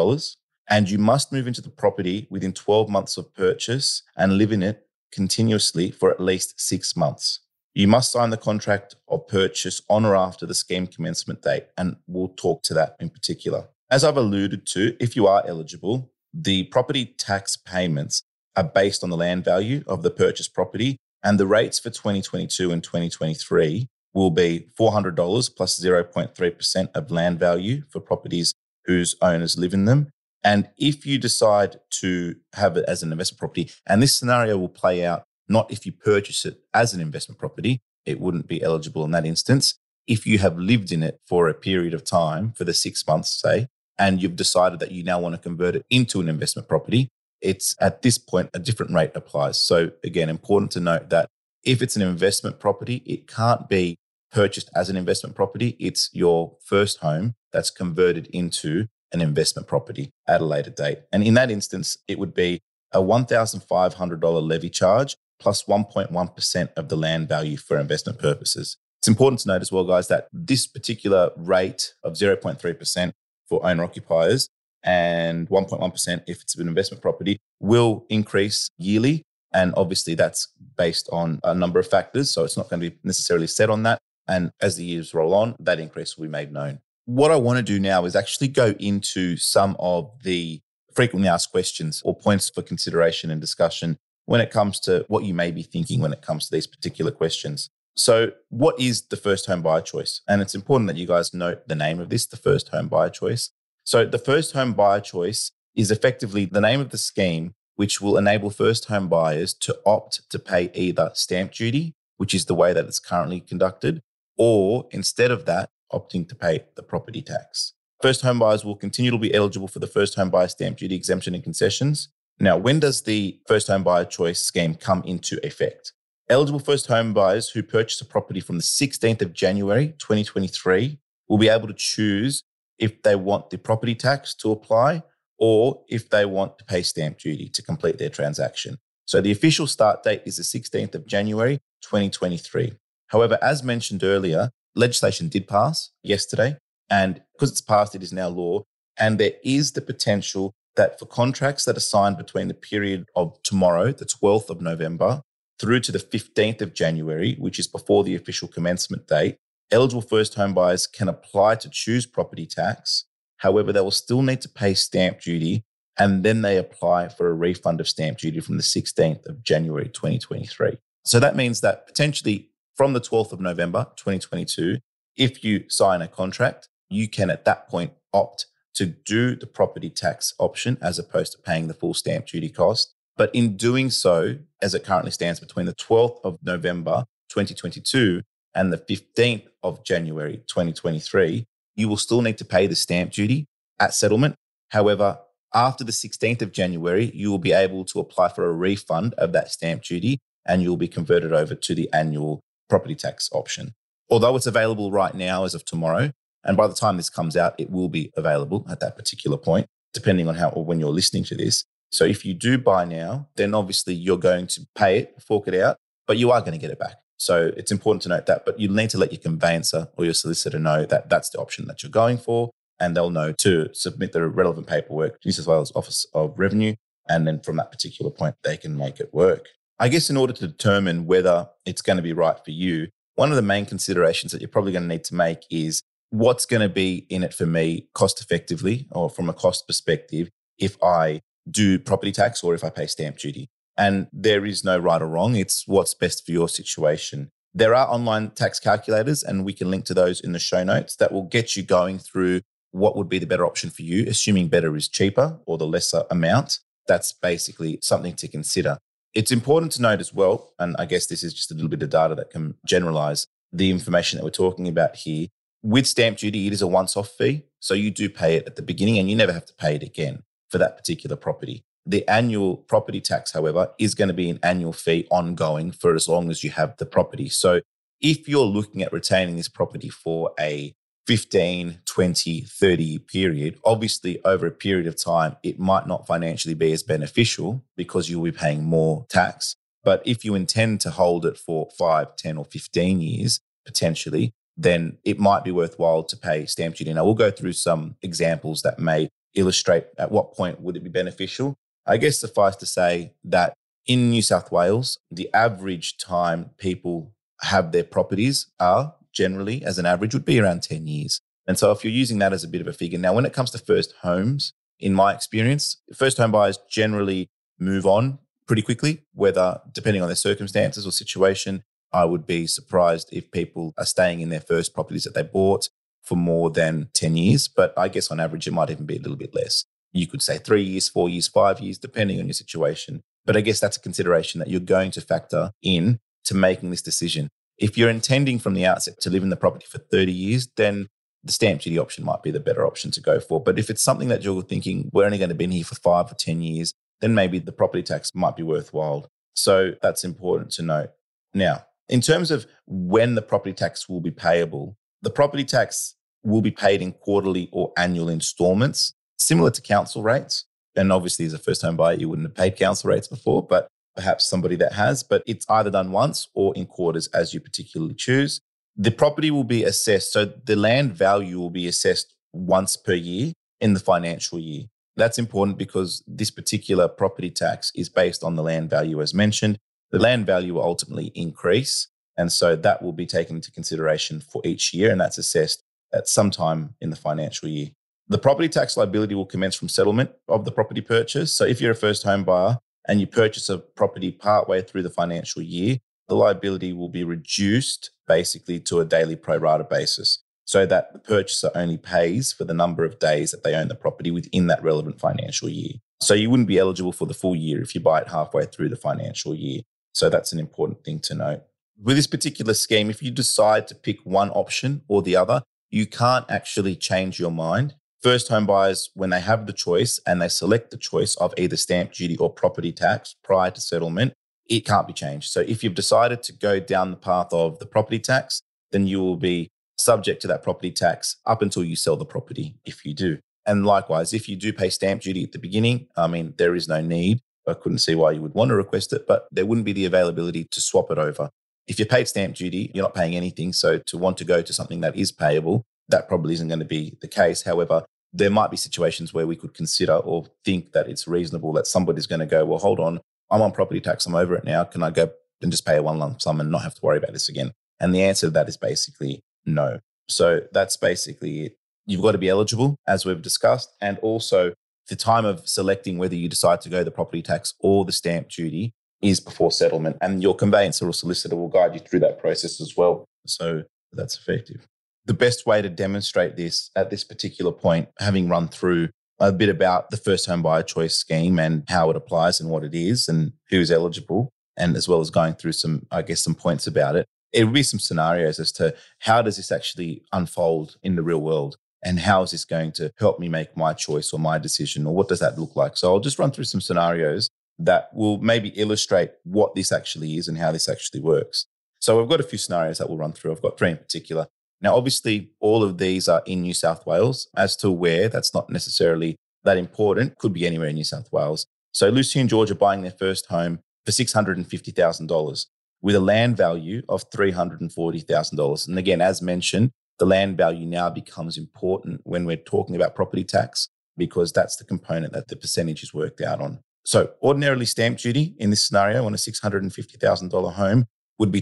and 0.71 0.89
you 0.89 0.97
must 0.97 1.33
move 1.33 1.47
into 1.47 1.62
the 1.62 1.69
property 1.69 2.27
within 2.29 2.53
12 2.53 2.89
months 2.89 3.18
of 3.18 3.35
purchase 3.35 4.03
and 4.15 4.38
live 4.38 4.53
in 4.53 4.63
it 4.63 4.88
continuously 5.12 5.91
for 5.91 6.09
at 6.09 6.21
least 6.21 6.59
six 6.59 6.95
months. 6.95 7.41
You 7.75 7.89
must 7.89 8.12
sign 8.12 8.29
the 8.29 8.38
contract 8.38 8.95
of 9.09 9.27
purchase 9.27 9.81
on 9.89 10.06
or 10.06 10.15
after 10.15 10.45
the 10.45 10.56
scheme 10.56 10.88
commencement 10.88 11.41
date, 11.41 11.68
and 11.77 11.97
we'll 12.07 12.29
talk 12.29 12.63
to 12.63 12.73
that 12.75 12.95
in 13.01 13.09
particular. 13.09 13.68
As 13.89 14.06
I've 14.06 14.15
alluded 14.15 14.65
to, 14.68 14.95
if 15.01 15.15
you 15.18 15.27
are 15.27 15.44
eligible, 15.45 16.09
the 16.33 16.63
property 16.63 17.06
tax 17.17 17.57
payments 17.57 18.24
are 18.56 18.63
based 18.63 19.03
on 19.03 19.09
the 19.09 19.17
land 19.17 19.44
value 19.44 19.83
of 19.88 20.03
the 20.03 20.12
purchased 20.12 20.53
property, 20.53 20.97
and 21.21 21.38
the 21.38 21.47
rates 21.47 21.79
for 21.79 21.89
2022 21.89 22.71
and 22.71 22.81
2023 22.81 23.88
will 24.13 24.31
be 24.31 24.67
$400 24.79 25.56
plus 25.56 25.79
0.3% 25.79 26.89
of 26.95 27.12
land 27.12 27.39
value 27.39 27.83
for 27.89 28.00
properties 28.00 28.53
whose 28.85 29.15
owners 29.21 29.57
live 29.57 29.74
in 29.74 29.85
them, 29.85 30.09
and 30.43 30.69
if 30.77 31.05
you 31.05 31.17
decide 31.17 31.79
to 32.01 32.35
have 32.53 32.77
it 32.77 32.85
as 32.88 33.03
an 33.03 33.11
investment 33.11 33.39
property, 33.39 33.71
and 33.88 34.01
this 34.01 34.15
scenario 34.15 34.57
will 34.57 34.69
play 34.69 35.05
out 35.05 35.23
not 35.47 35.71
if 35.71 35.85
you 35.85 35.91
purchase 35.91 36.45
it 36.45 36.61
as 36.73 36.93
an 36.93 37.01
investment 37.01 37.38
property, 37.38 37.81
it 38.05 38.19
wouldn't 38.19 38.47
be 38.47 38.63
eligible 38.63 39.03
in 39.05 39.11
that 39.11 39.25
instance. 39.25 39.75
If 40.07 40.25
you 40.25 40.39
have 40.39 40.57
lived 40.57 40.91
in 40.91 41.03
it 41.03 41.19
for 41.27 41.47
a 41.47 41.53
period 41.53 41.93
of 41.93 42.03
time, 42.03 42.53
for 42.53 42.63
the 42.63 42.73
six 42.73 43.05
months, 43.05 43.29
say, 43.29 43.67
and 43.99 44.21
you've 44.21 44.35
decided 44.35 44.79
that 44.79 44.91
you 44.91 45.03
now 45.03 45.19
want 45.19 45.35
to 45.35 45.41
convert 45.41 45.75
it 45.75 45.85
into 45.89 46.21
an 46.21 46.29
investment 46.29 46.67
property, 46.67 47.09
it's 47.41 47.75
at 47.79 48.01
this 48.01 48.17
point 48.17 48.49
a 48.53 48.59
different 48.59 48.93
rate 48.93 49.11
applies. 49.13 49.59
So, 49.59 49.91
again, 50.03 50.29
important 50.29 50.71
to 50.71 50.79
note 50.79 51.09
that 51.09 51.27
if 51.63 51.81
it's 51.81 51.95
an 51.95 52.01
investment 52.01 52.59
property, 52.59 53.03
it 53.05 53.27
can't 53.27 53.69
be 53.69 53.97
purchased 54.31 54.69
as 54.75 54.89
an 54.89 54.95
investment 54.95 55.35
property. 55.35 55.75
It's 55.79 56.09
your 56.13 56.55
first 56.63 56.99
home 56.99 57.35
that's 57.51 57.69
converted 57.69 58.27
into 58.27 58.88
an 59.13 59.22
investment 59.22 59.68
property 59.68 60.12
at 60.28 60.42
a 60.42 60.46
later 60.46 60.69
date. 60.69 61.00
And 61.12 61.24
in 61.24 61.34
that 61.36 61.52
instance, 61.52 61.98
it 62.08 62.19
would 62.19 62.34
be 62.34 62.62
a 62.94 63.00
$1,500 63.00 64.48
levy 64.48 64.70
charge 64.70 65.15
plus 65.39 65.63
1.1 65.63 66.70
of 66.77 66.89
the 66.89 66.96
land 66.96 67.27
value 67.27 67.58
for 67.58 67.80
investment 67.80 68.20
purposes. 68.20 68.77
It's 69.00 69.08
important 69.08 69.39
to 69.41 69.48
note 69.48 69.62
as 69.62 69.72
well, 69.72 69.84
guys, 69.84 70.08
that 70.10 70.27
this 70.32 70.68
particular 70.68 71.32
rate 71.36 71.94
of 72.03 72.13
0.3% 72.13 73.12
for 73.50 73.65
owner 73.65 73.84
occupiers 73.84 74.48
and 74.84 75.50
1.1% 75.50 76.24
if 76.27 76.41
it's 76.41 76.56
an 76.56 76.68
investment 76.68 77.01
property 77.01 77.39
will 77.60 78.06
increase 78.10 78.70
yearly. 78.77 79.24
And 79.53 79.74
obviously, 79.75 80.13
that's 80.15 80.48
based 80.77 81.10
on 81.12 81.39
a 81.44 81.53
number 81.53 81.80
of 81.80 81.88
factors. 81.88 82.32
So 82.32 82.44
it's 82.44 82.56
not 82.56 82.70
going 82.70 82.82
to 82.82 82.89
be 82.91 82.98
necessarily 83.03 83.48
set 83.48 83.70
on 83.70 83.84
that. 83.84 84.00
And 84.27 84.51
as 84.62 84.77
the 84.77 84.86
years 84.86 85.13
roll 85.13 85.34
on, 85.34 85.56
that 85.60 85.80
increase 85.80 86.15
will 86.15 86.24
be 86.24 86.30
made 86.30 86.53
known 86.53 86.80
what 87.05 87.31
I 87.31 87.36
want 87.36 87.58
to 87.58 87.63
do 87.63 87.79
now 87.79 88.05
is 88.05 88.15
actually 88.15 88.48
go 88.48 88.75
into 88.79 89.38
some 89.38 89.75
of 89.79 90.12
the 90.24 90.62
frequently 90.93 91.29
asked 91.29 91.51
questions 91.51 92.01
or 92.03 92.15
points 92.15 92.50
for 92.50 92.62
consideration 92.62 93.31
and 93.31 93.39
discussion 93.39 93.98
when 94.25 94.41
it 94.41 94.51
comes 94.51 94.79
to 94.81 95.05
what 95.08 95.24
you 95.24 95.34
may 95.34 95.51
be 95.51 95.63
thinking 95.63 96.01
when 96.01 96.13
it 96.13 96.22
comes 96.22 96.46
to 96.46 96.55
these 96.55 96.67
particular 96.67 97.12
questions. 97.12 97.70
So, 97.96 98.31
what 98.50 98.79
is 98.79 99.03
the 99.03 99.17
first 99.17 99.46
home 99.48 99.62
buyer 99.62 99.81
choice? 99.81 100.22
And 100.27 100.41
it's 100.41 100.55
important 100.55 100.88
that 100.88 100.98
you 100.98 101.08
guys 101.08 101.34
note 101.34 101.67
the 101.67 101.75
name 101.75 102.00
of 102.00 102.10
this, 102.10 102.25
the 102.25 102.38
first 102.38 102.70
home 102.70 102.88
buyer 102.88 103.10
choice. 103.10 103.51
So, 103.84 104.05
the 104.05 104.17
first 104.17 104.53
home 104.53 104.74
buyer 104.74 105.01
choice 105.01 105.51
is 105.75 105.91
effectively 105.91 106.46
the 106.46 106.62
name 106.62 106.79
of 106.79 106.89
the 106.89 106.98
scheme 106.98 107.53
which 107.75 108.00
will 108.00 108.17
enable 108.17 108.50
first 108.50 108.86
home 108.86 109.08
buyers 109.08 109.53
to 109.55 109.77
opt 109.86 110.29
to 110.29 110.38
pay 110.38 110.70
either 110.74 111.10
stamp 111.15 111.51
duty, 111.51 111.96
which 112.17 112.34
is 112.34 112.46
the 112.46 112.53
way 112.53 112.74
that 112.74 112.86
it's 112.86 113.00
currently 113.00 113.39
conducted, 113.39 114.01
or 114.43 114.88
instead 114.89 115.29
of 115.29 115.45
that, 115.45 115.69
opting 115.93 116.27
to 116.27 116.33
pay 116.33 116.63
the 116.74 116.81
property 116.81 117.21
tax. 117.21 117.74
First 118.01 118.24
home 118.24 118.39
buyers 118.39 118.65
will 118.65 118.75
continue 118.75 119.12
to 119.12 119.17
be 119.19 119.31
eligible 119.36 119.67
for 119.67 119.77
the 119.77 119.86
first 119.86 120.15
home 120.15 120.31
buyer 120.31 120.48
stamp 120.48 120.79
duty 120.79 120.95
exemption 120.95 121.36
and 121.36 121.43
concessions. 121.43 122.10
Now, 122.39 122.57
when 122.57 122.79
does 122.79 123.03
the 123.03 123.39
first 123.48 123.67
home 123.67 123.83
buyer 123.83 124.03
choice 124.03 124.41
scheme 124.41 124.74
come 124.74 125.03
into 125.05 125.39
effect? 125.45 125.93
Eligible 126.27 126.57
first 126.57 126.88
home 126.88 127.13
buyers 127.13 127.50
who 127.50 127.62
purchase 127.62 128.01
a 128.01 128.05
property 128.05 128.39
from 128.39 128.57
the 128.57 128.63
16th 128.63 129.21
of 129.21 129.31
January 129.31 129.93
2023 130.00 130.98
will 131.27 131.38
be 131.38 131.48
able 131.48 131.67
to 131.67 131.75
choose 131.75 132.41
if 132.79 133.03
they 133.03 133.15
want 133.15 133.51
the 133.51 133.60
property 133.60 133.93
tax 133.93 134.33
to 134.33 134.51
apply 134.51 135.03
or 135.38 135.83
if 135.88 136.10
they 136.10 136.25
want 136.25 136.57
to 136.57 136.65
pay 136.65 136.81
stamp 136.81 137.19
duty 137.19 137.48
to 137.48 137.62
complete 137.62 138.00
their 138.00 138.10
transaction. 138.10 138.79
So 139.05 139.21
the 139.21 139.31
official 139.31 139.67
start 139.67 140.01
date 140.01 140.24
is 140.25 140.38
the 140.38 140.43
16th 140.43 140.95
of 140.95 141.05
January 141.05 141.60
2023. 141.83 142.74
However, 143.12 143.38
as 143.41 143.62
mentioned 143.62 144.03
earlier, 144.03 144.51
legislation 144.74 145.27
did 145.27 145.48
pass 145.48 145.91
yesterday. 146.01 146.58
And 146.89 147.22
because 147.34 147.51
it's 147.51 147.62
passed, 147.62 147.94
it 147.94 148.03
is 148.03 148.13
now 148.13 148.30
law. 148.30 148.63
And 148.98 149.20
there 149.20 149.34
is 149.44 149.74
the 149.74 149.82
potential 149.82 150.53
that 150.77 150.98
for 150.98 151.06
contracts 151.06 151.65
that 151.65 151.75
are 151.75 151.82
signed 151.82 152.18
between 152.18 152.48
the 152.48 152.53
period 152.53 153.06
of 153.15 153.41
tomorrow, 153.44 153.91
the 153.91 154.06
12th 154.06 154.50
of 154.50 154.62
November, 154.62 155.22
through 155.60 155.82
to 155.82 155.91
the 155.91 156.00
15th 156.00 156.62
of 156.62 156.74
January, 156.74 157.36
which 157.38 157.60
is 157.60 157.68
before 157.68 158.03
the 158.03 158.15
official 158.15 158.48
commencement 158.48 159.08
date, 159.08 159.36
eligible 159.72 160.01
first 160.01 160.36
home 160.36 160.53
buyers 160.53 160.88
can 160.88 161.10
apply 161.10 161.56
to 161.56 161.70
choose 161.70 162.06
property 162.06 162.46
tax. 162.46 163.06
However, 163.38 163.74
they 163.74 163.82
will 163.82 163.91
still 163.91 164.22
need 164.22 164.41
to 164.41 164.50
pay 164.50 164.74
stamp 164.74 165.20
duty 165.22 165.65
and 166.00 166.24
then 166.24 166.41
they 166.41 166.58
apply 166.58 167.10
for 167.10 167.30
a 167.30 167.34
refund 167.34 167.82
of 167.82 167.89
stamp 167.89 168.18
duty 168.20 168.39
from 168.39 168.58
the 168.58 168.63
16th 168.63 169.25
of 169.27 169.44
January 169.44 169.89
2023. 169.89 170.77
So 171.03 171.20
that 171.20 171.36
means 171.36 171.62
that 171.62 171.88
potentially 171.88 172.50
from 172.81 172.93
the 172.93 173.00
12th 173.00 173.31
of 173.31 173.39
November 173.39 173.85
2022, 173.95 174.79
if 175.15 175.43
you 175.43 175.63
sign 175.69 176.01
a 176.01 176.07
contract, 176.07 176.67
you 176.89 177.07
can 177.07 177.29
at 177.29 177.45
that 177.45 177.69
point 177.69 177.93
opt 178.11 178.47
to 178.73 178.88
do 178.88 179.35
the 179.35 179.45
property 179.45 179.88
tax 179.88 180.33
option 180.39 180.79
as 180.81 180.97
opposed 180.97 181.31
to 181.31 181.38
paying 181.38 181.67
the 181.67 181.75
full 181.75 181.93
stamp 181.93 182.25
duty 182.25 182.50
cost. 182.50 182.95
But 183.15 183.29
in 183.35 183.55
doing 183.55 183.91
so, 183.91 184.39
as 184.63 184.73
it 184.73 184.83
currently 184.83 185.11
stands 185.11 185.39
between 185.39 185.67
the 185.67 185.75
12th 185.75 186.21
of 186.23 186.39
November 186.41 187.05
2022 187.29 188.23
and 188.55 188.73
the 188.73 188.79
15th 188.79 189.45
of 189.61 189.83
January 189.83 190.38
2023, 190.47 191.45
you 191.75 191.88
will 191.88 191.97
still 191.97 192.23
need 192.23 192.39
to 192.39 192.45
pay 192.45 192.65
the 192.65 192.75
stamp 192.75 193.11
duty 193.11 193.45
at 193.79 193.93
settlement. 193.93 194.33
However, 194.69 195.19
after 195.53 195.83
the 195.83 195.91
16th 195.91 196.41
of 196.41 196.51
January, 196.51 197.11
you 197.13 197.29
will 197.29 197.38
be 197.38 197.51
able 197.51 197.85
to 197.85 198.00
apply 198.00 198.29
for 198.29 198.50
a 198.50 198.51
refund 198.51 199.13
of 199.19 199.33
that 199.33 199.51
stamp 199.51 199.83
duty 199.83 200.17
and 200.47 200.63
you'll 200.63 200.77
be 200.77 200.88
converted 200.88 201.31
over 201.31 201.53
to 201.53 201.75
the 201.75 201.88
annual 201.93 202.41
property 202.72 202.96
tax 202.96 203.30
option. 203.34 203.74
Although 204.10 204.36
it's 204.38 204.48
available 204.48 204.92
right 204.92 205.13
now 205.13 205.44
as 205.44 205.54
of 205.54 205.66
tomorrow, 205.66 206.12
and 206.46 206.56
by 206.56 206.68
the 206.68 206.74
time 206.74 206.96
this 206.96 207.10
comes 207.10 207.36
out, 207.36 207.54
it 207.60 207.70
will 207.70 207.90
be 207.90 208.12
available 208.16 208.66
at 208.70 208.80
that 208.80 208.96
particular 208.96 209.38
point, 209.38 209.68
depending 209.94 210.28
on 210.30 210.36
how 210.36 210.50
or 210.50 210.63
when 210.63 210.80
you're 210.80 210.90
listening 210.90 211.25
to 211.25 211.36
this. 211.36 211.66
So 211.92 212.06
if 212.06 212.25
you 212.25 212.34
do 212.34 212.58
buy 212.58 212.86
now, 212.86 213.28
then 213.36 213.54
obviously 213.54 213.94
you're 213.94 214.18
going 214.18 214.48
to 214.48 214.62
pay 214.74 215.00
it, 215.00 215.22
fork 215.22 215.50
it 215.50 215.56
out, 215.62 215.75
but 216.08 216.18
you 216.18 216.32
are 216.32 216.40
going 216.40 216.54
to 216.54 216.58
get 216.58 216.72
it 216.72 216.80
back. 216.80 216.96
So 217.18 217.51
it's 217.58 217.72
important 217.72 218.04
to 218.04 218.10
note 218.10 218.25
that, 218.28 218.46
but 218.46 218.58
you 218.58 218.70
need 218.70 218.90
to 218.92 218.98
let 218.98 219.12
your 219.12 219.22
conveyancer 219.22 219.90
or 219.98 220.06
your 220.06 220.13
solicitor 220.13 220.58
know 220.58 220.86
that 220.86 221.10
that's 221.10 221.30
the 221.30 221.40
option 221.40 221.68
that 221.68 221.84
you're 221.84 221.92
going 221.92 222.18
for, 222.18 222.51
and 222.80 222.96
they'll 222.96 223.10
know 223.10 223.34
to 223.34 223.70
submit 223.74 224.13
the 224.13 224.25
relevant 224.28 224.66
paperwork 224.66 225.20
to 225.20 225.28
New 225.28 225.34
South 225.34 225.48
Wales 225.48 225.74
Office 225.75 226.06
of 226.13 226.40
Revenue. 226.40 226.75
And 227.10 227.28
then 227.28 227.42
from 227.42 227.58
that 227.58 227.72
particular 227.72 228.12
point, 228.12 228.36
they 228.44 228.56
can 228.56 228.78
make 228.78 229.00
it 229.00 229.13
work. 229.13 229.50
I 229.81 229.89
guess 229.89 230.11
in 230.11 230.15
order 230.15 230.31
to 230.31 230.47
determine 230.47 231.07
whether 231.07 231.50
it's 231.65 231.81
going 231.81 231.97
to 231.97 232.03
be 232.03 232.13
right 232.13 232.38
for 232.38 232.51
you, 232.51 232.89
one 233.15 233.31
of 233.31 233.35
the 233.35 233.41
main 233.41 233.65
considerations 233.65 234.31
that 234.31 234.39
you're 234.39 234.47
probably 234.47 234.73
going 234.73 234.83
to 234.83 234.88
need 234.88 235.03
to 235.05 235.15
make 235.15 235.39
is 235.50 235.81
what's 236.11 236.45
going 236.45 236.61
to 236.61 236.69
be 236.69 237.07
in 237.09 237.23
it 237.23 237.33
for 237.33 237.47
me 237.47 237.88
cost 237.95 238.21
effectively 238.21 238.85
or 238.91 239.09
from 239.09 239.27
a 239.27 239.33
cost 239.33 239.65
perspective 239.65 240.29
if 240.59 240.77
I 240.83 241.21
do 241.50 241.79
property 241.79 242.11
tax 242.11 242.43
or 242.43 242.53
if 242.53 242.63
I 242.63 242.69
pay 242.69 242.85
stamp 242.85 243.17
duty. 243.17 243.50
And 243.75 244.07
there 244.13 244.45
is 244.45 244.63
no 244.63 244.77
right 244.77 245.01
or 245.01 245.07
wrong. 245.07 245.35
It's 245.35 245.67
what's 245.67 245.95
best 245.95 246.27
for 246.27 246.31
your 246.31 246.47
situation. 246.47 247.31
There 247.51 247.73
are 247.73 247.89
online 247.89 248.29
tax 248.31 248.59
calculators, 248.59 249.23
and 249.23 249.43
we 249.43 249.53
can 249.53 249.71
link 249.71 249.85
to 249.85 249.95
those 249.95 250.21
in 250.21 250.31
the 250.31 250.39
show 250.39 250.63
notes 250.63 250.95
that 250.97 251.11
will 251.11 251.23
get 251.23 251.55
you 251.55 251.63
going 251.63 251.97
through 251.97 252.41
what 252.69 252.95
would 252.95 253.09
be 253.09 253.17
the 253.17 253.25
better 253.25 253.47
option 253.47 253.71
for 253.71 253.81
you, 253.81 254.05
assuming 254.07 254.47
better 254.47 254.75
is 254.75 254.88
cheaper 254.88 255.39
or 255.47 255.57
the 255.57 255.65
lesser 255.65 256.03
amount. 256.11 256.59
That's 256.88 257.11
basically 257.13 257.79
something 257.81 258.15
to 258.17 258.27
consider. 258.27 258.77
It's 259.13 259.32
important 259.32 259.74
to 259.74 259.82
note 259.82 260.00
as 260.00 260.13
well, 260.13 260.53
and 260.58 260.75
I 260.80 260.86
guess 260.86 261.08
this 261.08 261.24
is 261.24 261.34
just 261.34 261.51
a 261.51 261.53
little 261.53 261.70
bit 261.70 261.84
of 261.84 261.89
data 261.89 262.15
that 262.15 262.30
can 262.30 262.56
generalize 262.65 263.27
the 263.51 263.70
information 263.70 264.18
that 264.18 264.24
we're 264.24 264.30
talking 264.30 264.70
about 264.70 264.96
here. 264.96 265.27
With 265.62 265.86
stamp 265.86 266.18
duty, 266.18 266.48
it 266.48 266.53
is 266.53 266.62
a 266.62 266.68
once 266.68 266.96
off 266.96 267.10
fee. 267.10 267.44
So 267.60 267.74
you 267.74 267.91
do 267.91 268.10
pay 268.10 268.36
it 268.36 268.48
at 268.48 268.56
the 268.56 268.62
beginning 268.62 268.98
and 268.98 269.10
you 269.10 269.15
never 269.15 269.34
have 269.34 269.46
to 269.46 269.53
pay 269.53 269.75
it 269.75 269.84
again 269.84 270.24
for 270.50 270.58
that 270.60 270.77
particular 270.77 271.15
property. 271.15 271.63
The 271.86 272.08
annual 272.08 272.58
property 272.58 273.01
tax, 273.01 273.34
however, 273.34 273.72
is 273.77 273.96
going 273.96 274.08
to 274.08 274.13
be 274.13 274.30
an 274.30 274.39
annual 274.44 274.74
fee 274.74 275.08
ongoing 275.12 275.72
for 275.72 275.94
as 275.94 276.08
long 276.08 276.30
as 276.30 276.44
you 276.44 276.51
have 276.51 276.77
the 276.77 276.86
property. 276.86 277.27
So 277.27 277.62
if 278.00 278.27
you're 278.30 278.46
looking 278.46 278.82
at 278.82 278.94
retaining 278.94 279.36
this 279.36 279.50
property 279.50 279.89
for 279.89 280.32
a 280.39 280.74
15, 281.08 281.79
20, 281.86 282.41
30 282.41 283.00
period, 283.00 283.60
obviously 283.65 284.24
over 284.24 284.48
a 284.48 284.51
period 284.51 284.88
of 284.88 285.01
time, 285.01 285.36
it 285.43 285.60
might 285.60 285.88
not 285.88 286.08
financially 286.08 286.53
be 286.53 286.72
as 286.72 286.84
beneficial 286.84 287.63
because 287.75 288.10
you'll 288.10 288.24
be 288.24 288.31
paying 288.31 288.63
more 288.63 289.05
tax. 289.10 289.55
But 289.84 290.03
if 290.05 290.24
you 290.24 290.36
intend 290.36 290.79
to 290.81 290.91
hold 290.91 291.25
it 291.25 291.38
for 291.38 291.70
5, 291.77 292.15
10, 292.15 292.38
or 292.38 292.46
15 292.46 293.01
years, 293.01 293.39
potentially, 293.65 294.34
then 294.58 294.98
it 295.03 295.20
might 295.20 295.43
be 295.43 295.51
worthwhile 295.51 296.03
to 296.03 296.17
pay 296.17 296.46
stamp 296.46 296.75
duty. 296.75 296.93
Now, 296.93 297.05
we'll 297.05 297.13
go 297.13 297.31
through 297.31 297.53
some 297.53 297.96
examples 298.01 298.62
that 298.62 298.79
may 298.79 299.10
illustrate 299.34 299.86
at 299.98 300.12
what 300.12 300.34
point 300.34 300.62
would 300.62 300.75
it 300.75 300.84
be 300.84 300.89
beneficial. 300.89 301.55
I 301.86 301.98
guess 301.98 302.20
suffice 302.20 302.55
to 302.58 302.65
say 302.65 303.13
that 303.24 303.53
in 303.88 304.12
New 304.12 304.22
South 304.22 304.51
Wales, 304.51 305.00
the 305.10 305.29
average 305.34 305.98
time 305.98 306.51
people 306.58 307.13
have 307.41 307.72
their 307.72 307.84
properties 307.84 308.48
are 308.60 308.93
generally, 309.13 309.63
as 309.63 309.77
an 309.77 309.86
average, 309.86 310.13
would 310.13 310.25
be 310.25 310.39
around 310.39 310.63
10 310.63 310.88
years. 310.88 311.22
And 311.48 311.58
so 311.58 311.72
if 311.72 311.84
you're 311.84 311.94
using 311.94 312.20
that 312.20 312.34
as 312.34 312.44
a 312.44 312.48
bit 312.48 312.62
of 312.62 312.68
a 312.68 312.74
figure, 312.74 313.00
now 313.00 313.13
when 313.13 313.25
it 313.25 313.34
comes 313.34 313.51
to 313.51 313.58
first 313.58 313.94
homes, 314.01 314.53
in 314.80 314.94
my 314.94 315.13
experience, 315.13 315.77
first 315.96 316.18
home 316.18 316.32
buyers 316.32 316.60
generally 316.70 317.30
move 317.60 317.86
on 317.86 318.20
pretty 318.48 318.62
quickly, 318.62 319.03
whether 319.13 319.62
depending 319.72 320.01
on 320.01 320.10
their 320.10 320.15
circumstances 320.15 320.86
or 320.86 320.91
situation. 320.91 321.63
I 321.94 322.06
would 322.06 322.25
be 322.25 322.48
surprised 322.48 323.10
if 323.12 323.32
people 323.32 323.74
are 323.77 323.86
staying 323.86 324.22
in 324.22 324.30
their 324.30 324.39
first 324.39 324.74
properties 324.74 325.03
that 325.03 325.13
they 325.13 325.24
bought 325.24 325.70
for 326.03 326.15
more 326.15 326.50
than 326.50 326.89
10 326.94 327.18
years. 327.18 327.48
But 327.48 327.74
I 327.77 327.89
guess 327.89 328.10
on 328.10 328.20
average, 328.20 328.48
it 328.48 328.53
might 328.53 328.70
even 328.70 328.86
be 328.86 328.96
a 328.96 329.01
little 329.01 329.18
bit 329.18 329.36
less. 329.36 329.65
You 329.91 330.08
could 330.08 330.22
say 330.22 330.38
three 330.38 330.63
years, 330.63 330.88
four 330.88 331.10
years, 331.10 331.27
five 331.27 331.60
years, 331.60 331.77
depending 331.77 332.20
on 332.20 332.27
your 332.27 332.34
situation. 332.34 333.03
But 333.25 333.38
I 333.38 333.41
guess 333.41 333.60
that's 333.60 333.77
a 333.77 333.82
consideration 333.82 334.39
that 334.39 334.50
you're 334.50 334.62
going 334.62 334.91
to 334.91 335.01
factor 335.01 335.51
in 335.62 336.00
to 336.25 336.34
making 336.34 336.72
this 336.72 336.82
decision. 336.82 337.30
If 337.62 337.77
you're 337.77 337.91
intending 337.91 338.39
from 338.39 338.56
the 338.56 338.65
outset 338.65 339.00
to 339.01 339.12
live 339.12 339.22
in 339.22 339.30
the 339.30 339.38
property 339.38 339.68
for 339.70 339.77
30 339.77 340.12
years, 340.12 340.50
then 340.58 340.89
the 341.24 341.32
stamp 341.32 341.62
duty 341.62 341.77
option 341.77 342.03
might 342.03 342.24
be 342.24 342.32
the 342.32 342.39
better 342.39 342.65
option 342.65 342.89
to 342.89 343.00
go 343.00 343.20
for. 343.20 343.41
But 343.41 343.60
if 343.60 343.70
it's 343.70 343.84
something 343.84 344.08
that 344.08 344.24
you're 344.24 344.41
thinking, 344.41 344.89
we're 344.91 345.06
only 345.06 345.20
going 345.20 345.30
to 345.30 345.36
be 345.36 345.44
in 345.44 345.51
here 345.51 345.63
for 345.63 345.75
five 345.75 346.12
or 346.12 346.15
10 346.15 346.41
years, 346.41 346.74
then 347.01 347.13
maybe 347.13 347.38
the 347.38 347.51
property 347.51 347.84
tax 347.84 348.15
might 348.15 348.36
be 348.36 348.41
worthwhile. 348.41 349.08
So 349.36 349.74
that's 349.80 350.03
important 350.03 350.50
to 350.53 350.63
note. 350.63 350.89
Now, 351.36 351.65
in 351.88 352.01
terms 352.01 352.32
of 352.32 352.48
when 352.65 353.13
the 353.13 353.22
property 353.22 353.53
tax 353.53 353.88
will 353.88 354.01
be 354.01 354.12
payable, 354.12 354.75
the 355.03 355.12
property 355.12 355.46
tax 355.46 355.96
will 356.24 356.41
be 356.41 356.51
paid 356.51 356.82
in 356.82 356.94
quarterly 356.94 357.48
or 357.51 357.74
annual 357.77 358.10
installments, 358.10 358.94
similar 359.20 359.51
to 359.51 359.62
council 359.62 360.01
rates. 360.01 360.46
And 360.75 360.91
obviously, 360.91 361.25
as 361.25 361.34
a 361.34 361.38
first 361.38 361.62
home 361.62 361.77
buyer, 361.77 361.96
you 361.96 362.10
wouldn't 362.10 362.27
have 362.27 362.36
paid 362.36 362.56
council 362.56 362.89
rates 362.89 363.08
before, 363.08 363.46
but 363.46 363.68
perhaps 363.95 364.25
somebody 364.25 364.55
that 364.57 364.74
has, 364.74 365.03
but 365.03 365.24
it's 365.25 365.45
either 365.50 365.69
done 365.69 365.91
once 365.91 366.27
or 366.33 366.53
in 366.55 366.65
quarters 366.65 367.07
as 367.07 367.33
you 367.33 367.39
particularly 367.39 367.93
choose. 367.93 368.39
The 368.75 368.91
property 368.91 369.31
will 369.31 369.43
be 369.43 369.63
assessed. 369.63 370.13
So 370.13 370.25
the 370.25 370.55
land 370.55 370.93
value 370.93 371.39
will 371.39 371.50
be 371.50 371.67
assessed 371.67 372.15
once 372.33 372.77
per 372.77 372.93
year 372.93 373.33
in 373.60 373.74
the 373.74 373.79
financial 373.79 374.39
year. 374.39 374.65
That's 374.95 375.19
important 375.19 375.57
because 375.57 376.03
this 376.07 376.31
particular 376.31 376.88
property 376.88 377.29
tax 377.29 377.71
is 377.75 377.89
based 377.89 378.24
on 378.24 378.36
the 378.36 378.43
land 378.43 378.69
value 378.69 379.01
as 379.01 379.13
mentioned. 379.13 379.57
The 379.91 380.00
land 380.00 380.25
value 380.25 380.55
will 380.55 380.63
ultimately 380.63 381.12
increase. 381.15 381.88
And 382.17 382.31
so 382.31 382.55
that 382.55 382.81
will 382.81 382.93
be 382.93 383.05
taken 383.05 383.38
into 383.38 383.51
consideration 383.51 384.19
for 384.19 384.41
each 384.45 384.74
year, 384.74 384.91
and 384.91 385.00
that's 385.00 385.17
assessed 385.17 385.63
at 385.93 386.07
some 386.07 386.29
time 386.29 386.75
in 386.81 386.89
the 386.89 386.95
financial 386.95 387.48
year. 387.48 387.69
The 388.07 388.17
property 388.17 388.50
tax 388.50 388.75
liability 388.75 389.15
will 389.15 389.25
commence 389.25 389.55
from 389.55 389.69
settlement 389.69 390.12
of 390.27 390.43
the 390.43 390.51
property 390.51 390.81
purchase. 390.81 391.31
So 391.31 391.45
if 391.45 391.62
you're 391.62 391.71
a 391.71 391.75
first 391.75 392.03
home 392.03 392.24
buyer, 392.25 392.60
and 392.88 393.00
you 393.00 393.07
purchase 393.07 393.50
a 393.50 393.57
property 393.57 394.11
partway 394.11 394.61
through 394.61 394.83
the 394.83 394.89
financial 394.89 395.41
year, 395.41 395.77
the 396.07 396.15
liability 396.15 396.73
will 396.73 396.89
be 396.89 397.03
reduced 397.03 397.91
basically 398.07 398.59
to 398.59 398.79
a 398.79 398.85
daily 398.85 399.15
pro 399.15 399.38
rata 399.38 399.63
basis 399.63 400.23
so 400.45 400.65
that 400.65 400.91
the 400.91 401.00
purchaser 401.00 401.51
only 401.55 401.77
pays 401.77 402.33
for 402.33 402.43
the 402.43 402.53
number 402.53 402.83
of 402.83 403.00
days 403.00 403.31
that 403.31 403.43
they 403.43 403.55
own 403.55 403.69
the 403.69 403.75
property 403.75 404.11
within 404.11 404.47
that 404.47 404.61
relevant 404.61 405.00
financial 405.00 405.47
year. 405.47 405.73
So 406.01 406.13
you 406.13 406.29
wouldn't 406.29 406.50
be 406.50 406.57
eligible 406.57 406.91
for 406.91 407.05
the 407.05 407.13
full 407.13 407.35
year 407.35 407.61
if 407.61 407.73
you 407.73 407.79
buy 407.79 408.01
it 408.01 408.09
halfway 408.09 408.45
through 408.45 408.69
the 408.69 408.75
financial 408.75 409.33
year. 409.33 409.61
So 409.93 410.09
that's 410.09 410.33
an 410.33 410.39
important 410.39 410.83
thing 410.83 411.00
to 411.01 411.15
note. 411.15 411.43
With 411.81 411.95
this 411.95 412.07
particular 412.07 412.53
scheme, 412.53 412.89
if 412.89 413.01
you 413.01 413.11
decide 413.11 413.67
to 413.67 413.75
pick 413.75 414.00
one 414.03 414.29
option 414.31 414.81
or 414.88 415.01
the 415.01 415.15
other, 415.15 415.43
you 415.69 415.85
can't 415.85 416.29
actually 416.29 416.75
change 416.75 417.19
your 417.19 417.31
mind 417.31 417.75
first 418.01 418.27
home 418.27 418.46
buyers, 418.46 418.89
when 418.93 419.10
they 419.10 419.22
have 419.22 419.46
the 419.46 419.53
choice 419.53 420.00
and 420.05 420.22
they 420.22 420.27
select 420.27 420.72
the 420.72 420.77
choice 420.77 421.15
of 421.15 421.34
either 421.38 421.58
stamp 421.58 421.93
duty 421.93 422.17
or 422.17 422.29
property 422.29 422.72
tax 422.72 423.15
prior 423.24 423.51
to 423.51 423.62
settlement, 423.62 424.13
it 424.48 424.65
can't 424.65 424.88
be 424.88 424.93
changed. 424.93 425.31
So 425.31 425.41
if 425.41 425.63
you've 425.63 425.75
decided 425.75 426.24
to 426.24 426.34
go 426.34 426.60
down 426.60 426.91
the 426.91 426.98
path 426.98 427.29
of 427.31 427.60
the 427.60 427.65
property 427.65 428.00
tax, 428.00 428.41
then 428.72 428.88
you 428.88 429.00
will 429.00 429.17
be 429.17 429.50
subject 429.77 430.22
to 430.22 430.27
that 430.27 430.43
property 430.43 430.72
tax 430.72 431.17
up 431.25 431.41
until 431.41 431.63
you 431.63 431.75
sell 431.75 431.96
the 431.96 432.05
property 432.05 432.55
if 432.65 432.86
you 432.86 432.93
do. 432.93 433.20
And 433.46 433.65
likewise, 433.65 434.13
if 434.13 434.29
you 434.29 434.36
do 434.36 434.53
pay 434.53 434.70
stamp 434.70 435.01
duty 435.01 435.24
at 435.24 435.31
the 435.31 435.39
beginning, 435.39 435.88
I 435.96 436.08
mean, 436.08 436.34
there 436.38 436.55
is 436.55 436.67
no 436.67 436.81
need. 436.81 437.22
I 437.48 437.53
couldn't 437.55 437.79
see 437.79 437.96
why 437.96 438.12
you 438.12 438.22
would 438.22 438.36
want 438.36 438.50
to 438.50 438.55
request 438.55 438.93
it, 438.93 439.08
but 439.08 439.27
there 439.31 439.46
wouldn't 439.46 439.65
be 439.65 439.74
the 439.74 439.86
availability 439.86 440.48
to 440.51 440.62
swap 440.62 440.91
it 440.91 441.00
over. 441.00 441.29
If 441.67 441.79
you 441.79 441.86
paid 441.86 442.08
stamp 442.08 442.36
duty, 442.36 442.72
you're 442.74 442.84
not 442.84 442.93
paying 442.93 443.15
anything. 443.15 443.53
So 443.53 443.79
to 443.79 443.98
want 443.98 444.17
to 444.17 444.25
go 444.25 444.41
to 444.41 444.53
something 444.53 444.81
that 444.81 444.96
is 444.96 445.12
payable, 445.12 445.63
that 445.91 446.07
probably 446.07 446.33
isn't 446.33 446.48
going 446.48 446.60
to 446.60 446.65
be 446.65 446.98
the 447.01 447.07
case. 447.07 447.43
However, 447.43 447.86
there 448.13 448.29
might 448.29 448.51
be 448.51 448.57
situations 448.57 449.13
where 449.13 449.27
we 449.27 449.36
could 449.36 449.53
consider 449.53 449.93
or 449.93 450.25
think 450.43 450.74
that 450.74 450.89
it's 450.89 451.07
reasonable 451.07 451.53
that 451.53 451.67
somebody's 451.67 452.07
going 452.07 452.19
to 452.19 452.25
go, 452.25 452.45
well, 452.45 452.60
hold 452.60 452.79
on, 452.79 453.00
I'm 453.29 453.41
on 453.41 453.51
property 453.51 453.79
tax, 453.79 454.05
I'm 454.05 454.15
over 454.15 454.36
it 454.36 454.43
now. 454.43 454.63
Can 454.63 454.83
I 454.83 454.89
go 454.89 455.12
and 455.41 455.51
just 455.51 455.65
pay 455.65 455.77
a 455.77 455.83
one 455.83 456.00
lump 456.00 456.21
sum 456.21 456.39
and 456.41 456.51
not 456.51 456.63
have 456.63 456.75
to 456.75 456.81
worry 456.81 456.98
about 456.98 457.13
this 457.13 457.29
again? 457.29 457.51
And 457.79 457.95
the 457.95 458.03
answer 458.03 458.27
to 458.27 458.31
that 458.31 458.50
is 458.50 458.57
basically 458.57 459.21
no. 459.45 459.79
So 460.10 460.41
that's 460.51 460.77
basically 460.77 461.45
it. 461.45 461.55
You've 461.86 462.01
got 462.01 462.12
to 462.12 462.17
be 462.17 462.29
eligible, 462.29 462.75
as 462.88 463.05
we've 463.05 463.21
discussed. 463.21 463.74
And 463.81 463.98
also, 464.00 464.53
the 464.88 464.95
time 464.95 465.25
of 465.25 465.48
selecting 465.48 465.98
whether 465.98 466.15
you 466.15 466.29
decide 466.29 466.62
to 466.62 466.69
go 466.69 466.83
the 466.83 466.91
property 466.91 467.21
tax 467.21 467.53
or 467.60 467.86
the 467.86 467.91
stamp 467.91 468.29
duty 468.29 468.74
is 469.01 469.19
before 469.19 469.51
settlement. 469.51 469.98
And 470.01 470.21
your 470.21 470.36
conveyancer 470.36 470.88
or 470.88 470.93
solicitor 470.93 471.36
will 471.36 471.48
guide 471.48 471.74
you 471.74 471.79
through 471.79 472.01
that 472.01 472.19
process 472.19 472.62
as 472.62 472.77
well. 472.77 473.05
So 473.25 473.63
that's 473.93 474.17
effective. 474.17 474.67
The 475.05 475.13
best 475.13 475.46
way 475.46 475.62
to 475.62 475.70
demonstrate 475.70 476.36
this 476.36 476.70
at 476.75 476.89
this 476.89 477.03
particular 477.03 477.51
point, 477.51 477.89
having 478.00 478.29
run 478.29 478.48
through 478.48 478.89
a 479.20 479.31
bit 479.31 479.50
about 479.50 479.89
the 479.89 479.98
first 479.98 480.25
home 480.25 480.41
buyer 480.41 480.63
choice 480.63 480.96
scheme 480.96 481.39
and 481.39 481.63
how 481.70 481.89
it 481.89 481.96
applies 481.96 482.39
and 482.39 482.50
what 482.50 482.63
it 482.63 482.74
is 482.74 483.08
and 483.08 483.34
who's 483.50 483.72
eligible, 483.72 484.31
and 484.58 484.75
as 484.75 484.88
well 484.88 485.00
as 485.00 485.10
going 485.10 485.36
through 485.36 485.51
some, 485.51 485.86
I 485.91 486.01
guess, 486.01 486.22
some 486.22 486.36
points 486.36 486.67
about 486.67 486.96
it. 486.96 487.05
It 487.34 487.46
would 487.46 487.53
be 487.53 487.63
some 487.63 487.79
scenarios 487.79 488.39
as 488.39 488.51
to 488.53 488.75
how 489.00 489.22
does 489.22 489.38
this 489.38 489.51
actually 489.51 490.03
unfold 490.12 490.77
in 490.84 490.96
the 490.96 491.03
real 491.03 491.22
world 491.22 491.55
and 491.84 492.00
how 492.00 492.24
is 492.24 492.31
this 492.31 492.46
going 492.46 492.72
to 492.74 492.91
help 493.00 493.20
me 493.20 493.29
make 493.29 493.55
my 493.58 493.74
choice 493.74 494.12
or 494.13 494.20
my 494.20 494.38
decision 494.38 494.86
or 494.86 494.93
what 494.93 495.08
does 495.08 495.20
that 495.20 495.39
look 495.39 495.55
like? 495.55 495.77
So 495.77 495.93
I'll 495.93 496.00
just 496.00 496.20
run 496.20 496.31
through 496.31 496.43
some 496.43 496.62
scenarios 496.62 497.29
that 497.58 497.89
will 497.93 498.17
maybe 498.17 498.50
illustrate 498.50 499.12
what 499.24 499.55
this 499.55 499.72
actually 499.72 500.17
is 500.17 500.27
and 500.27 500.38
how 500.38 500.51
this 500.51 500.67
actually 500.67 501.01
works. 501.01 501.46
So 501.79 502.01
I've 502.01 502.10
got 502.10 502.20
a 502.20 502.24
few 502.24 502.38
scenarios 502.38 502.77
that 502.77 502.89
we'll 502.89 502.98
run 502.98 503.13
through. 503.13 503.31
I've 503.31 503.41
got 503.41 503.58
three 503.58 503.72
in 503.72 503.77
particular. 503.77 504.27
Now, 504.62 504.75
obviously, 504.75 505.32
all 505.39 505.63
of 505.63 505.77
these 505.77 506.08
are 506.08 506.22
in 506.25 506.44
New 506.44 506.53
South 506.53 506.86
Wales. 506.86 507.27
As 507.36 507.56
to 507.58 507.72
where, 507.72 508.10
that's 508.10 508.34
not 508.34 508.50
necessarily 508.50 509.15
that 509.44 509.58
important. 509.58 510.18
Could 510.18 510.34
be 510.34 510.46
anywhere 510.46 510.68
in 510.68 510.75
New 510.75 510.84
South 510.84 511.12
Wales. 511.12 511.48
So 511.72 511.89
Lucy 511.89 512.20
and 512.20 512.30
George 512.30 512.51
are 512.51 512.56
buying 512.56 512.82
their 512.82 512.91
first 512.91 513.27
home 513.27 513.60
for 513.86 513.91
$650,000 513.91 515.46
with 515.82 515.96
a 515.96 516.00
land 516.00 516.38
value 516.38 516.84
of 516.89 517.10
$340,000. 517.10 518.68
And 518.68 518.77
again, 518.77 519.01
as 519.01 519.22
mentioned, 519.22 519.72
the 519.98 520.06
land 520.06 520.38
value 520.38 520.65
now 520.65 520.89
becomes 520.89 521.38
important 521.38 522.01
when 522.03 522.25
we're 522.25 522.38
talking 522.38 522.75
about 522.75 522.96
property 522.96 523.24
tax 523.24 523.70
because 523.98 524.32
that's 524.32 524.56
the 524.56 524.63
component 524.63 525.13
that 525.13 525.27
the 525.27 525.36
percentage 525.36 525.84
is 525.84 525.94
worked 525.94 526.22
out 526.22 526.41
on. 526.41 526.60
So, 526.84 527.12
ordinarily, 527.22 527.65
stamp 527.65 528.00
duty 528.00 528.36
in 528.39 528.50
this 528.50 528.65
scenario 528.65 529.06
on 529.06 529.13
a 529.13 529.18
$650,000 529.18 530.53
home 530.53 530.88
would 531.20 531.32
be 531.32 531.41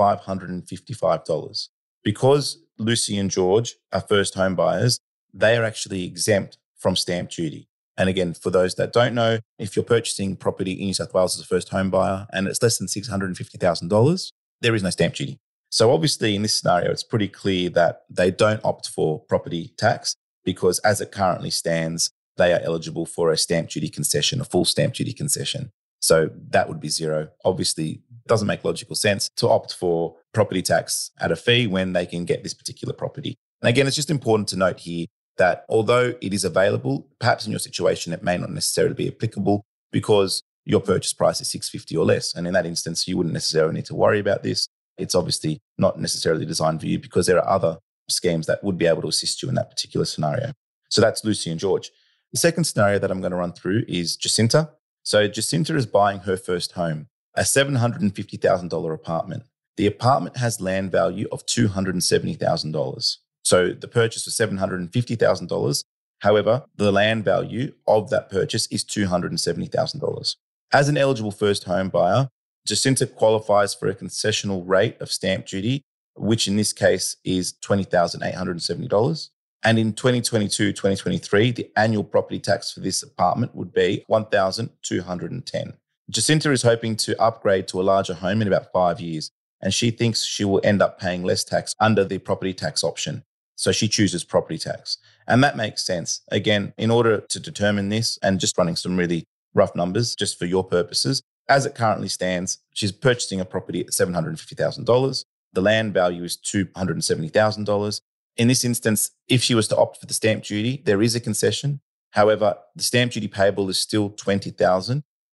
$24,555. 0.00 1.68
Because 2.02 2.58
Lucy 2.78 3.18
and 3.18 3.30
George 3.30 3.76
are 3.92 4.00
first 4.00 4.34
home 4.34 4.54
buyers, 4.54 4.98
they 5.32 5.56
are 5.56 5.64
actually 5.64 6.04
exempt 6.04 6.58
from 6.76 6.96
stamp 6.96 7.30
duty. 7.30 7.68
And 7.96 8.08
again, 8.08 8.32
for 8.32 8.50
those 8.50 8.76
that 8.76 8.92
don't 8.92 9.14
know, 9.14 9.38
if 9.58 9.76
you're 9.76 9.84
purchasing 9.84 10.34
property 10.36 10.72
in 10.72 10.86
New 10.86 10.94
South 10.94 11.12
Wales 11.12 11.36
as 11.36 11.44
a 11.44 11.46
first 11.46 11.68
home 11.68 11.90
buyer 11.90 12.26
and 12.32 12.48
it's 12.48 12.62
less 12.62 12.78
than 12.78 12.86
$650,000, 12.86 14.32
there 14.62 14.74
is 14.74 14.82
no 14.82 14.90
stamp 14.90 15.14
duty. 15.14 15.38
So 15.70 15.92
obviously, 15.92 16.34
in 16.34 16.42
this 16.42 16.54
scenario, 16.54 16.90
it's 16.90 17.04
pretty 17.04 17.28
clear 17.28 17.68
that 17.70 18.02
they 18.08 18.30
don't 18.30 18.64
opt 18.64 18.88
for 18.88 19.20
property 19.20 19.74
tax 19.76 20.16
because 20.44 20.78
as 20.80 21.00
it 21.00 21.12
currently 21.12 21.50
stands, 21.50 22.10
they 22.38 22.52
are 22.54 22.60
eligible 22.64 23.04
for 23.06 23.30
a 23.30 23.36
stamp 23.36 23.68
duty 23.68 23.88
concession, 23.88 24.40
a 24.40 24.44
full 24.44 24.64
stamp 24.64 24.94
duty 24.94 25.12
concession. 25.12 25.70
So 26.00 26.30
that 26.48 26.68
would 26.68 26.80
be 26.80 26.88
zero. 26.88 27.28
Obviously, 27.44 28.02
doesn't 28.26 28.46
make 28.46 28.64
logical 28.64 28.96
sense 28.96 29.28
to 29.36 29.48
opt 29.48 29.74
for 29.74 30.16
property 30.32 30.62
tax 30.62 31.10
at 31.20 31.32
a 31.32 31.36
fee 31.36 31.66
when 31.66 31.92
they 31.92 32.06
can 32.06 32.24
get 32.24 32.42
this 32.42 32.54
particular 32.54 32.94
property. 32.94 33.36
And 33.62 33.68
again, 33.68 33.86
it's 33.86 33.96
just 33.96 34.10
important 34.10 34.48
to 34.48 34.56
note 34.56 34.80
here 34.80 35.06
that 35.38 35.64
although 35.68 36.14
it 36.20 36.34
is 36.34 36.44
available, 36.44 37.08
perhaps 37.18 37.46
in 37.46 37.52
your 37.52 37.58
situation 37.58 38.12
it 38.12 38.22
may 38.22 38.36
not 38.36 38.50
necessarily 38.50 38.94
be 38.94 39.08
applicable 39.08 39.64
because 39.92 40.42
your 40.64 40.80
purchase 40.80 41.12
price 41.12 41.40
is 41.40 41.50
650 41.50 41.96
or 41.96 42.04
less. 42.04 42.34
And 42.34 42.46
in 42.46 42.52
that 42.52 42.66
instance, 42.66 43.08
you 43.08 43.16
wouldn't 43.16 43.32
necessarily 43.32 43.74
need 43.74 43.86
to 43.86 43.94
worry 43.94 44.20
about 44.20 44.42
this. 44.42 44.68
It's 44.98 45.14
obviously 45.14 45.58
not 45.78 45.98
necessarily 45.98 46.44
designed 46.44 46.80
for 46.80 46.86
you 46.86 46.98
because 46.98 47.26
there 47.26 47.38
are 47.38 47.48
other 47.48 47.78
schemes 48.08 48.46
that 48.46 48.62
would 48.62 48.76
be 48.76 48.86
able 48.86 49.02
to 49.02 49.08
assist 49.08 49.42
you 49.42 49.48
in 49.48 49.54
that 49.54 49.70
particular 49.70 50.04
scenario. 50.04 50.52
So 50.90 51.00
that's 51.00 51.24
Lucy 51.24 51.50
and 51.50 51.60
George. 51.60 51.90
The 52.32 52.38
second 52.38 52.64
scenario 52.64 52.98
that 52.98 53.10
I'm 53.10 53.20
going 53.20 53.32
to 53.32 53.36
run 53.36 53.52
through 53.52 53.84
is 53.88 54.16
Jacinta. 54.16 54.70
So 55.02 55.26
Jacinta 55.26 55.74
is 55.76 55.86
buying 55.86 56.20
her 56.20 56.36
first 56.36 56.72
home, 56.72 57.08
a 57.34 57.42
$750,000 57.42 58.94
apartment. 58.94 59.44
The 59.76 59.86
apartment 59.86 60.36
has 60.36 60.60
land 60.60 60.92
value 60.92 61.28
of 61.32 61.46
$270,000. 61.46 63.16
So 63.44 63.72
the 63.72 63.88
purchase 63.88 64.26
was 64.26 64.34
$750,000. 64.34 65.84
However, 66.20 66.64
the 66.76 66.92
land 66.92 67.24
value 67.24 67.72
of 67.86 68.10
that 68.10 68.30
purchase 68.30 68.66
is 68.66 68.84
$270,000. 68.84 70.36
As 70.72 70.88
an 70.88 70.96
eligible 70.96 71.30
first 71.30 71.64
home 71.64 71.88
buyer, 71.88 72.28
Jacinta 72.66 73.06
qualifies 73.06 73.74
for 73.74 73.88
a 73.88 73.94
concessional 73.94 74.62
rate 74.66 75.00
of 75.00 75.10
stamp 75.10 75.46
duty, 75.46 75.82
which 76.14 76.46
in 76.46 76.56
this 76.56 76.72
case 76.72 77.16
is 77.24 77.54
$20,870. 77.64 79.30
And 79.62 79.78
in 79.78 79.92
2022, 79.92 80.72
2023, 80.72 81.52
the 81.52 81.70
annual 81.76 82.04
property 82.04 82.38
tax 82.38 82.72
for 82.72 82.80
this 82.80 83.02
apartment 83.02 83.54
would 83.54 83.72
be 83.72 84.04
1,210. 84.06 85.74
Jacinta 86.10 86.50
is 86.50 86.62
hoping 86.62 86.96
to 86.96 87.20
upgrade 87.22 87.68
to 87.68 87.80
a 87.80 87.84
larger 87.84 88.14
home 88.14 88.42
in 88.42 88.48
about 88.48 88.72
five 88.72 89.00
years, 89.00 89.30
and 89.62 89.72
she 89.72 89.92
thinks 89.92 90.24
she 90.24 90.44
will 90.44 90.60
end 90.64 90.82
up 90.82 90.98
paying 90.98 91.22
less 91.22 91.44
tax 91.44 91.74
under 91.78 92.04
the 92.04 92.18
property 92.18 92.52
tax 92.52 92.82
option. 92.82 93.22
So 93.54 93.70
she 93.70 93.86
chooses 93.86 94.24
property 94.24 94.58
tax. 94.58 94.98
And 95.28 95.44
that 95.44 95.56
makes 95.56 95.84
sense. 95.84 96.22
Again, 96.32 96.72
in 96.76 96.90
order 96.90 97.20
to 97.20 97.38
determine 97.38 97.90
this 97.90 98.18
and 98.22 98.40
just 98.40 98.58
running 98.58 98.74
some 98.74 98.96
really 98.96 99.24
rough 99.54 99.76
numbers 99.76 100.16
just 100.16 100.36
for 100.36 100.46
your 100.46 100.64
purposes, 100.64 101.22
as 101.48 101.64
it 101.64 101.76
currently 101.76 102.08
stands, 102.08 102.58
she's 102.72 102.90
purchasing 102.90 103.40
a 103.40 103.44
property 103.44 103.80
at 103.80 103.90
$750,000. 103.90 105.24
The 105.52 105.60
land 105.60 105.94
value 105.94 106.24
is 106.24 106.36
$270,000. 106.38 108.00
In 108.36 108.48
this 108.48 108.64
instance, 108.64 109.10
if 109.28 109.42
she 109.42 109.54
was 109.54 109.68
to 109.68 109.76
opt 109.76 110.00
for 110.00 110.06
the 110.06 110.14
stamp 110.14 110.42
duty, 110.44 110.82
there 110.84 111.02
is 111.02 111.14
a 111.14 111.20
concession. 111.20 111.80
However, 112.12 112.56
the 112.74 112.82
stamp 112.82 113.12
duty 113.12 113.28
payable 113.28 113.68
is 113.68 113.78
still 113.78 114.10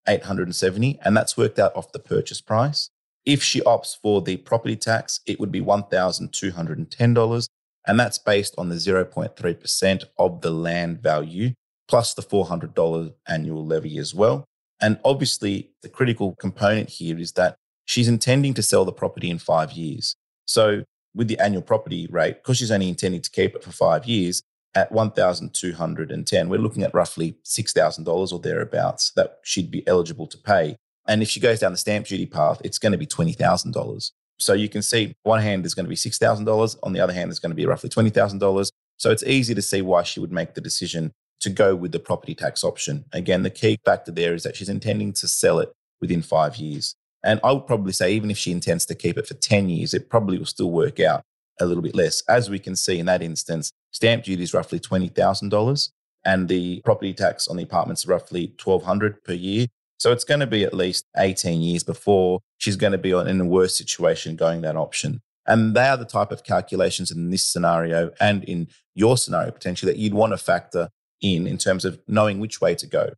20,870 0.07 0.99
and 1.05 1.17
that's 1.17 1.37
worked 1.37 1.59
out 1.59 1.75
off 1.77 1.93
the 1.93 1.99
purchase 1.99 2.41
price. 2.41 2.91
If 3.25 3.43
she 3.43 3.61
opts 3.63 3.97
for 4.01 4.23
the 4.23 4.37
property 4.37 4.77
tax, 4.77 5.21
it 5.27 5.41
would 5.41 5.51
be 5.51 5.61
$1,210 5.61 7.49
and 7.89 8.01
that's 8.01 8.19
based 8.19 8.55
on 8.59 8.69
the 8.69 8.77
0.3% 8.77 10.05
of 10.19 10.41
the 10.41 10.51
land 10.51 11.01
value 11.03 11.53
plus 11.89 12.15
the 12.15 12.23
$400 12.23 13.15
annual 13.29 13.65
levy 13.65 13.99
as 13.99 14.15
well. 14.15 14.45
And 14.81 14.99
obviously, 15.05 15.71
the 15.83 15.89
critical 15.89 16.35
component 16.39 16.91
here 16.91 17.19
is 17.19 17.33
that 17.33 17.57
she's 17.87 18.09
intending 18.09 18.55
to 18.55 18.63
sell 18.63 18.85
the 18.85 18.93
property 18.93 19.31
in 19.31 19.39
five 19.39 19.73
years. 19.73 20.15
So, 20.47 20.83
with 21.15 21.29
the 21.29 21.39
annual 21.39 21.63
property 21.63 22.07
rate, 22.11 22.43
because 22.43 22.59
she's 22.59 22.71
only 22.71 22.91
intending 22.91 23.23
to 23.23 23.31
keep 23.31 23.55
it 23.55 23.65
for 23.65 23.71
five 23.71 24.05
years 24.05 24.43
at 24.77 24.93
1,210, 24.93 26.49
we're 26.49 26.61
looking 26.61 26.83
at 26.83 26.95
roughly 26.95 27.39
$6,000 27.45 28.33
or 28.33 28.39
thereabouts 28.39 29.11
that 29.13 29.39
she'd 29.43 29.71
be 29.71 29.87
eligible 29.89 30.27
to 30.27 30.37
pay. 30.37 30.77
And 31.09 31.23
if 31.23 31.31
she 31.31 31.41
goes 31.41 31.61
down 31.61 31.73
the 31.73 31.79
stamp 31.79 32.07
duty 32.07 32.27
path, 32.27 32.61
it's 32.63 32.79
going 32.79 32.93
to 32.93 32.99
be 32.99 33.07
$20,000. 33.07 34.11
So 34.39 34.53
you 34.53 34.69
can 34.69 34.83
see 34.83 35.15
one 35.23 35.41
hand 35.41 35.65
is 35.65 35.75
going 35.75 35.87
to 35.87 35.91
be 35.91 35.97
$6,000. 35.97 36.77
On 36.83 36.93
the 36.93 37.01
other 37.01 37.15
hand, 37.15 37.31
there's 37.31 37.39
going 37.39 37.51
to 37.53 37.57
be 37.57 37.65
roughly 37.65 37.89
$20,000. 37.89 38.71
So 38.99 39.11
it's 39.11 39.25
easy 39.25 39.55
to 39.55 39.63
see 39.63 39.81
why 39.81 40.03
she 40.03 40.21
would 40.21 40.33
make 40.33 40.55
the 40.55 40.61
decision 40.61 41.13
to 41.41 41.49
go 41.49 41.75
with 41.75 41.93
the 41.93 41.99
property 41.99 42.35
tax 42.35 42.63
option. 42.63 43.07
Again, 43.13 43.45
the 43.45 43.51
key 43.51 43.79
factor 43.83 44.13
there 44.13 44.35
is 44.35 44.43
that 44.43 44.57
she's 44.57 44.69
intending 44.69 45.15
to 45.15 45.27
sell 45.27 45.59
it 45.59 45.73
within 46.03 46.21
five 46.21 46.57
years. 46.57 46.95
And 47.25 47.41
I 47.43 47.53
would 47.53 47.67
probably 47.67 47.93
say, 47.93 48.13
even 48.13 48.31
if 48.31 48.37
she 48.37 48.53
intends 48.53 48.85
to 48.87 48.95
keep 48.95 49.17
it 49.17 49.27
for 49.27 49.35
10 49.35 49.71
years, 49.71 49.95
it 49.95 50.11
probably 50.11 50.39
will 50.39 50.45
still 50.45 50.71
work 50.71 51.01
out 51.01 51.23
a 51.61 51.67
little 51.67 51.83
bit 51.83 51.95
less. 51.95 52.23
As 52.29 52.51
we 52.51 52.59
can 52.59 52.77
see 52.77 52.99
in 52.99 53.07
that 53.07 53.23
instance, 53.23 53.73
stamp 53.93 54.25
duty 54.25 54.43
is 54.43 54.55
roughly 54.55 54.79
$20,000 54.79 55.91
and 56.25 56.49
the 56.49 56.81
property 56.85 57.15
tax 57.15 57.49
on 57.49 57.57
the 57.57 57.63
apartments 57.63 58.03
is 58.03 58.09
roughly 58.09 58.53
1200 58.63 59.23
per 59.25 59.33
year. 59.33 59.67
So 59.99 60.13
it's 60.13 60.25
going 60.25 60.41
to 60.41 60.47
be 60.47 60.65
at 60.65 60.75
least 60.75 61.07
18 61.17 61.63
years 61.63 61.83
before 61.83 62.41
she's 62.59 62.77
going 62.77 62.93
to 62.93 62.99
be 62.99 63.13
in 63.13 63.41
a 63.41 63.45
worse 63.47 63.77
situation 63.77 64.37
going 64.37 64.61
that 64.63 64.77
option. 64.77 65.23
And 65.47 65.75
they 65.75 65.87
are 65.87 65.97
the 65.97 66.05
type 66.05 66.33
of 66.33 66.43
calculations 66.43 67.11
in 67.11 67.31
this 67.31 67.47
scenario 67.47 68.11
and 68.21 68.45
in 68.45 68.69
your 68.95 69.17
scenario 69.17 69.53
potentially 69.53 69.93
that 69.93 69.99
you'd 69.99 70.15
want 70.15 70.33
to 70.33 70.39
factor 70.39 70.91
in 71.23 71.47
in 71.47 71.57
terms 71.57 71.85
of 71.85 72.01
knowing 72.09 72.41
which 72.41 72.61
way 72.61 72.75
to 72.75 72.87
go. 72.87 73.13